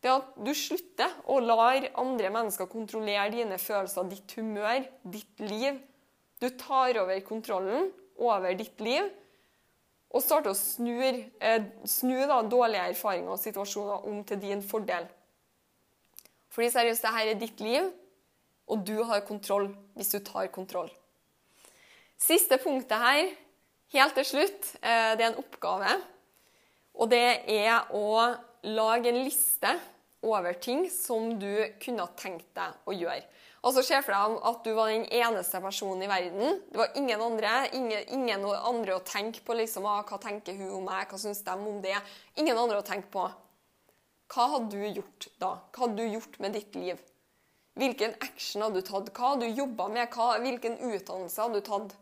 det 0.00 0.10
er 0.10 0.20
at 0.20 0.32
du 0.36 0.52
slutter 0.56 1.12
å 1.32 1.38
lar 1.40 1.86
andre 2.00 2.30
mennesker 2.32 2.68
kontrollere 2.68 3.30
dine 3.32 3.58
følelser, 3.60 4.08
ditt 4.08 4.32
humør, 4.36 4.84
ditt 5.04 5.44
liv. 5.44 5.78
Du 6.40 6.50
tar 6.60 6.96
over 7.00 7.20
kontrollen 7.24 7.90
over 8.20 8.56
ditt 8.56 8.80
liv 8.84 9.08
og 10.14 10.22
starter 10.22 10.52
å 10.52 10.56
snu, 10.56 11.00
eh, 11.40 11.64
snu 11.88 12.20
da, 12.28 12.42
dårlige 12.46 12.90
erfaringer 12.92 13.32
og 13.34 13.40
situasjoner 13.42 14.04
om 14.06 14.20
til 14.24 14.40
din 14.40 14.62
fordel. 14.62 15.08
Fordi 16.54 16.70
seriøst, 16.70 17.02
dette 17.02 17.22
er 17.24 17.34
ditt 17.34 17.60
liv, 17.60 17.88
og 18.68 18.84
du 18.86 19.02
har 19.02 19.24
kontroll 19.26 19.72
hvis 19.96 20.12
du 20.14 20.20
tar 20.20 20.46
kontroll. 20.54 20.92
Siste 22.20 22.58
punktet 22.62 22.98
her, 22.98 23.30
helt 23.94 24.14
til 24.18 24.24
slutt, 24.24 24.74
eh, 24.82 25.14
det 25.16 25.24
er 25.24 25.32
en 25.32 25.42
oppgave. 25.42 25.96
Og 26.94 27.10
det 27.10 27.42
er 27.50 27.90
å 27.92 28.34
lage 28.64 29.10
en 29.10 29.24
liste 29.24 29.72
over 30.24 30.54
ting 30.54 30.86
som 30.90 31.34
du 31.38 31.66
kunne 31.82 32.06
tenkt 32.16 32.54
deg 32.56 32.88
å 32.88 32.94
gjøre. 32.96 33.24
Altså, 33.64 33.82
Se 33.82 34.00
for 34.04 34.12
deg 34.12 34.34
at 34.44 34.64
du 34.64 34.74
var 34.76 34.90
den 34.92 35.06
eneste 35.08 35.60
personen 35.60 36.04
i 36.04 36.08
verden. 36.08 36.60
Det 36.70 36.76
var 36.76 36.92
ingen 37.00 37.20
andre 37.20 37.52
ingen, 37.72 38.04
ingen 38.12 38.44
andre 38.44 38.98
å 38.98 39.04
tenke 39.04 39.40
på. 39.40 39.54
liksom, 39.56 39.86
ah, 39.86 40.02
Hva 40.02 40.20
tenker 40.20 40.54
hun 40.54 40.70
om 40.70 40.84
meg? 40.84 41.08
Hva 41.08 41.18
syns 41.18 41.42
de 41.44 41.50
om 41.50 41.80
det? 41.80 41.96
Ingen 42.36 42.58
andre 42.58 42.82
å 42.82 42.84
tenke 42.84 43.08
på. 43.10 43.24
Hva 44.28 44.48
hadde 44.52 44.70
du 44.70 44.84
gjort 45.00 45.28
da? 45.40 45.58
Hva 45.72 45.86
hadde 45.86 45.96
du 45.96 46.12
gjort 46.12 46.38
med 46.40 46.52
ditt 46.52 46.74
liv? 46.74 47.00
Hvilken 47.74 48.14
action 48.20 48.62
hadde 48.62 48.80
du 48.80 48.86
tatt? 48.86 49.10
Hva 49.16 49.32
hadde 49.32 49.48
du 49.48 49.60
jobba 49.62 49.88
med? 49.88 50.10
Hva, 50.12 50.38
hvilken 50.44 50.76
utdannelse 50.78 51.40
hadde 51.40 51.60
du 51.60 51.66
tatt? 51.66 51.96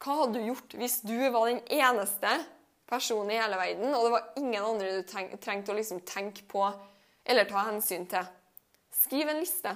Hva 0.00 0.22
hadde 0.22 0.40
du 0.40 0.48
gjort 0.48 0.74
hvis 0.80 1.00
du 1.04 1.16
var 1.28 1.50
den 1.50 1.60
eneste 1.68 2.32
personen 2.88 3.34
i 3.34 3.40
hele 3.40 3.58
verden, 3.60 3.92
og 3.94 4.06
det 4.06 4.12
var 4.14 4.28
ingen 4.40 4.64
andre 4.64 4.94
du 4.96 5.36
trengte 5.42 5.74
å 5.74 5.76
liksom 5.76 6.00
tenke 6.08 6.46
på 6.48 6.64
eller 7.28 7.48
ta 7.48 7.66
hensyn 7.68 8.06
til? 8.08 8.28
Skriv 8.96 9.28
en 9.28 9.42
liste. 9.42 9.74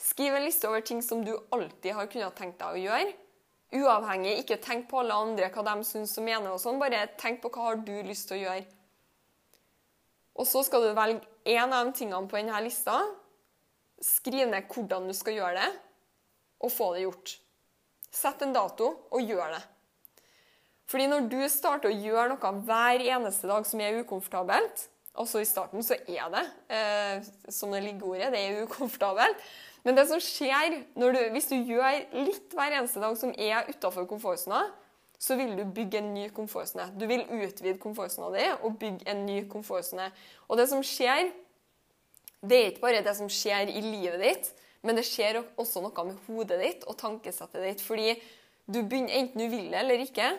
Skriv 0.00 0.34
en 0.34 0.46
liste 0.46 0.68
over 0.68 0.80
ting 0.80 1.02
som 1.04 1.20
du 1.24 1.34
alltid 1.52 1.92
har 1.94 2.08
kunnet 2.08 2.36
tenkt 2.38 2.62
deg 2.62 2.78
å 2.78 2.80
gjøre. 2.80 3.12
Uavhengig, 3.76 4.38
ikke 4.40 4.58
tenk 4.64 4.88
på 4.90 5.02
alle 5.02 5.14
andre, 5.14 5.50
hva 5.52 5.62
de 5.68 5.86
syns 5.86 6.16
og 6.18 6.24
mener. 6.26 6.50
og 6.50 6.58
sånn, 6.62 6.80
Bare 6.80 7.04
tenk 7.20 7.42
på 7.42 7.52
hva 7.52 7.68
har 7.68 7.82
du 7.84 7.92
lyst 8.02 8.30
til 8.30 8.40
å 8.40 8.40
gjøre. 8.40 8.64
Og 10.40 10.48
så 10.48 10.64
skal 10.64 10.88
du 10.88 10.96
velge 10.96 11.20
én 11.44 11.70
av 11.70 11.86
de 11.86 11.92
tingene 12.00 12.26
på 12.26 12.40
denne 12.40 12.64
lista. 12.64 12.96
Skriv 14.00 14.48
ned 14.48 14.66
hvordan 14.72 15.06
du 15.06 15.14
skal 15.14 15.36
gjøre 15.36 15.60
det, 15.60 15.70
og 16.64 16.72
få 16.72 16.94
det 16.96 17.04
gjort. 17.04 17.36
Sett 18.10 18.42
en 18.42 18.54
dato 18.54 18.90
og 19.10 19.22
gjør 19.22 19.54
det. 19.54 19.62
Fordi 20.90 21.06
når 21.06 21.28
du 21.30 21.40
starter 21.52 21.90
å 21.90 21.94
gjøre 21.94 22.32
noe 22.32 22.52
hver 22.66 23.04
eneste 23.04 23.46
dag 23.50 23.66
som 23.68 23.82
er 23.82 24.00
ukomfortabelt, 24.02 24.88
også 25.20 25.42
i 25.42 25.46
starten 25.48 25.84
så 25.86 25.96
er 26.08 26.30
det, 26.32 26.44
eh, 26.70 27.28
som 27.50 27.70
det 27.74 27.82
ligger 27.84 28.14
ordet, 28.14 28.32
det 28.34 28.40
er 28.40 28.62
ukomfortabelt. 28.66 29.38
Men 29.84 29.96
det 29.96 30.06
som 30.10 30.20
skjer 30.20 30.80
du, 30.94 31.20
hvis 31.32 31.48
du 31.50 31.56
gjør 31.56 32.02
litt 32.26 32.54
hver 32.54 32.76
eneste 32.78 33.00
dag 33.02 33.16
som 33.18 33.32
er 33.38 33.70
utafor 33.70 34.06
komfortsona, 34.10 34.64
så 35.20 35.36
vil 35.36 35.52
du 35.56 35.64
bygge 35.68 36.00
en 36.00 36.14
ny 36.14 36.28
komfortsone. 36.32 36.88
Du 36.96 37.06
vil 37.08 37.26
utvide 37.28 37.78
komfortsona 37.80 38.30
di 38.34 38.46
og 38.64 38.78
bygge 38.80 39.08
en 39.12 39.26
ny 39.26 39.42
komfortsone. 39.52 40.08
Og 40.48 40.58
det 40.60 40.66
som 40.70 40.82
skjer, 40.84 41.30
det 42.40 42.56
er 42.56 42.70
ikke 42.70 42.86
bare 42.86 43.04
det 43.04 43.16
som 43.18 43.28
skjer 43.28 43.68
i 43.68 43.82
livet 43.84 44.20
ditt, 44.22 44.52
men 44.86 44.96
det 44.96 45.04
skjer 45.08 45.40
også 45.60 45.82
noe 45.84 46.04
med 46.08 46.20
hodet 46.26 46.60
ditt 46.62 46.86
og 46.88 46.96
tankesettet 47.00 47.64
ditt. 47.66 47.82
Fordi 47.84 48.14
du 48.66 48.80
begynner, 48.80 49.12
enten 49.18 49.42
du 49.42 49.48
vil 49.52 49.68
det 49.68 49.82
eller 49.82 50.04
ikke, 50.04 50.30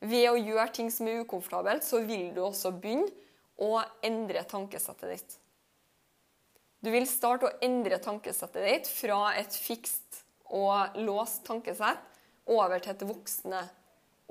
ved 0.00 0.30
å 0.30 0.38
gjøre 0.40 0.70
ting 0.72 0.88
som 0.92 1.08
er 1.10 1.20
ukomfortabelt, 1.24 1.84
så 1.84 2.00
vil 2.06 2.30
du 2.36 2.40
også 2.46 2.72
begynne 2.72 3.10
å 3.60 3.82
endre 4.06 4.44
tankesettet 4.48 5.12
ditt. 5.12 5.36
Du 6.80 6.88
vil 6.88 7.04
starte 7.08 7.50
å 7.50 7.56
endre 7.60 7.98
tankesettet 8.00 8.64
ditt 8.64 8.88
fra 8.88 9.34
et 9.36 9.52
fikst 9.52 10.22
og 10.56 10.96
låst 11.04 11.44
tankesett 11.44 12.06
over 12.50 12.80
til 12.80 12.94
et 12.94 13.04
voksende, 13.06 13.60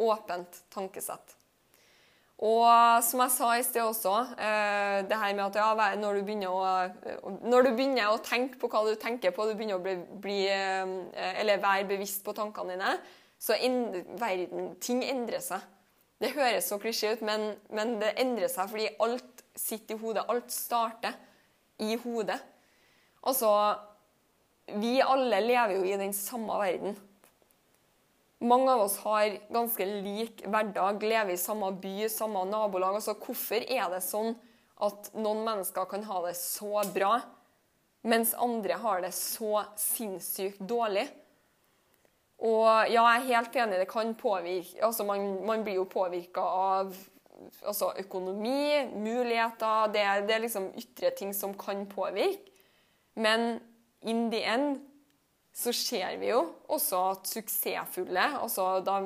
åpent 0.01 0.63
tankesett. 0.73 1.38
Og 2.39 3.03
som 3.03 3.19
jeg 3.19 3.31
sa 3.35 3.47
i 3.57 3.63
sted 3.67 3.83
også, 3.83 4.13
eh, 4.39 4.97
det 5.09 5.17
her 5.19 5.33
med 5.35 5.43
at 5.49 5.57
ja, 5.59 5.95
når, 5.99 6.21
du 6.21 6.29
å, 6.47 6.59
når, 7.43 7.65
du 7.67 7.71
begynner 7.75 8.13
å, 8.13 8.21
tenke 8.23 8.55
på 8.61 8.69
hva 8.71 8.85
du 8.87 8.93
tenker 8.95 9.33
på, 9.35 9.43
du 9.43 9.57
begynner 9.59 9.75
å 9.75 9.83
bli, 9.83 9.97
bli 10.23 10.37
eh, 10.47 10.93
eller 11.41 11.59
være 11.59 11.89
bevisst 11.89 12.23
på 12.23 12.31
tankene 12.37 12.77
dine, 12.77 12.93
så 13.39 13.57
end, 13.59 13.97
verden, 14.19 14.71
ting 14.79 15.03
endrer 15.03 15.43
seg. 15.43 15.67
Det 16.19 16.31
høres 16.35 16.71
så 16.71 16.79
klisjé 16.79 17.13
ut, 17.15 17.25
men, 17.27 17.53
men 17.75 17.97
det 17.99 18.15
endrer 18.19 18.51
seg 18.51 18.71
fordi 18.71 18.87
alt 19.03 19.43
sitter 19.59 19.97
i 19.97 19.99
hodet. 19.99 20.25
Alt 20.31 20.55
starter 20.55 21.19
i 21.83 21.99
hodet. 21.99 22.39
Altså 23.27 23.51
Vi 24.79 24.99
alle 25.03 25.39
lever 25.43 25.75
jo 25.75 25.85
i 25.87 25.99
den 25.99 26.15
samme 26.15 26.55
verden. 26.61 26.95
Mange 28.39 28.71
av 28.71 28.85
oss 28.85 28.97
har 29.03 29.33
ganske 29.51 29.85
lik 29.85 30.45
hverdag, 30.47 31.03
lever 31.03 31.33
i 31.35 31.39
samme 31.39 31.73
by, 31.81 32.07
samme 32.11 32.45
nabolag. 32.47 32.95
Altså, 32.95 33.17
hvorfor 33.19 33.65
er 33.65 33.89
det 33.91 33.99
sånn 34.05 34.31
at 34.79 35.09
noen 35.19 35.43
mennesker 35.43 35.89
kan 35.91 36.05
ha 36.07 36.21
det 36.23 36.37
så 36.39 36.85
bra, 36.95 37.17
mens 38.07 38.31
andre 38.39 38.77
har 38.79 39.03
det 39.03 39.11
så 39.17 39.65
sinnssykt 39.75 40.61
dårlig? 40.63 41.09
Og 42.39 42.63
ja, 42.87 43.03
jeg 43.03 43.19
er 43.19 43.27
helt 43.27 43.57
enig, 43.59 43.79
det 43.81 43.89
kan 43.91 44.13
påvirke 44.15 44.79
altså 44.87 45.03
man, 45.03 45.25
man 45.43 45.65
blir 45.65 45.81
jo 45.81 45.89
påvirka 45.91 46.39
av 46.39 46.93
altså 47.67 47.91
økonomi, 47.99 48.85
muligheter 48.95 49.91
det 49.91 50.05
det 50.29 50.35
er 50.37 50.45
liksom 50.45 50.69
ytre 50.79 51.11
ting 51.17 51.33
som 51.35 51.51
kan 51.59 51.83
påvirke. 51.91 52.47
Men 53.19 53.59
in 54.01 54.29
the 54.31 54.39
end 54.47 54.79
så 55.55 55.73
ser 55.75 56.17
vi 56.21 56.29
jo 56.29 56.43
også 56.71 56.99
at 57.13 57.31
suksessfulle, 57.31 58.25
altså 58.39 58.79
da, 58.85 58.99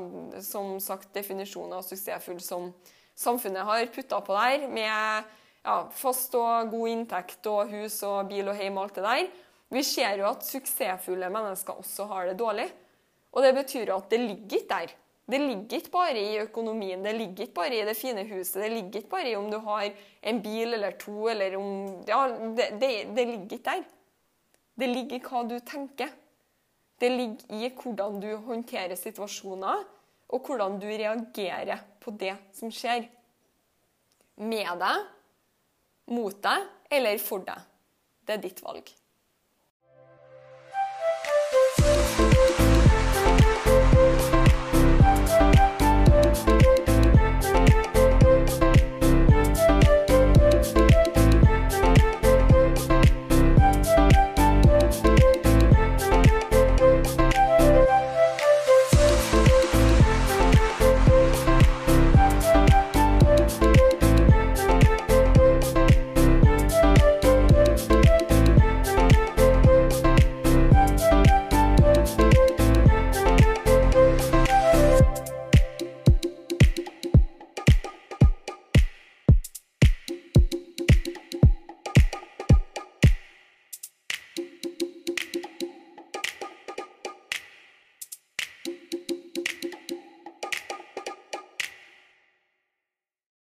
som 0.44 0.76
sagt 0.84 1.14
definisjonen 1.16 1.80
av 1.80 1.86
suksessfull 1.88 2.42
som 2.44 2.70
samfunnet 3.16 3.66
har 3.66 3.88
putta 3.94 4.20
på 4.26 4.36
der, 4.38 4.68
med 4.68 5.32
ja, 5.64 5.78
fast 5.96 6.36
og 6.38 6.70
god 6.74 6.92
inntekt 6.92 7.48
og 7.50 7.72
hus 7.72 8.02
og 8.08 8.28
bil 8.30 8.52
og 8.52 8.60
hjem 8.60 8.78
og 8.78 8.88
alt 8.88 9.00
det 9.00 9.06
der, 9.08 9.28
vi 9.74 9.86
ser 9.88 10.20
jo 10.22 10.28
at 10.30 10.46
suksessfulle 10.46 11.32
mennesker 11.34 11.80
også 11.82 12.06
har 12.12 12.30
det 12.30 12.38
dårlig. 12.42 12.68
Og 13.34 13.42
det 13.42 13.56
betyr 13.58 13.90
jo 13.90 13.98
at 13.98 14.12
det 14.12 14.20
ligger 14.22 14.60
ikke 14.60 14.70
der. 14.70 14.94
Det 15.24 15.40
ligger 15.40 15.80
ikke 15.80 15.94
bare 15.94 16.20
i 16.20 16.40
økonomien, 16.42 17.04
det 17.06 17.14
ligger 17.16 17.46
ikke 17.46 17.56
bare 17.56 17.78
i 17.78 17.86
det 17.88 17.96
fine 17.96 18.26
huset, 18.28 18.60
det 18.60 18.72
ligger 18.74 19.00
ikke 19.00 19.14
bare 19.14 19.30
i 19.32 19.38
om 19.40 19.48
du 19.50 19.56
har 19.64 19.86
en 20.22 20.42
bil 20.44 20.76
eller 20.76 20.98
to, 21.00 21.30
eller 21.32 21.56
om 21.58 21.70
Ja, 22.08 22.28
det, 22.28 22.68
det, 22.82 22.90
det 23.16 23.26
ligger 23.30 23.56
ikke 23.58 23.70
der. 23.70 23.86
Det 24.76 24.90
ligger 24.90 25.16
i 25.16 25.24
hva 25.24 25.46
du 25.48 25.56
tenker. 25.64 26.12
Det 27.04 27.10
ligger 27.12 27.58
i 27.60 27.68
hvordan 27.68 28.22
du 28.24 28.30
håndterer 28.46 28.96
situasjoner, 28.96 29.82
og 30.32 30.48
hvordan 30.48 30.78
du 30.80 30.88
reagerer 30.88 31.82
på 32.00 32.14
det 32.16 32.32
som 32.56 32.72
skjer. 32.72 33.10
Med 34.40 34.72
deg, 34.80 35.02
mot 36.16 36.38
deg 36.46 36.64
eller 36.96 37.20
for 37.20 37.44
deg. 37.44 37.60
Det 38.24 38.38
er 38.38 38.46
ditt 38.46 38.64
valg. 38.64 38.88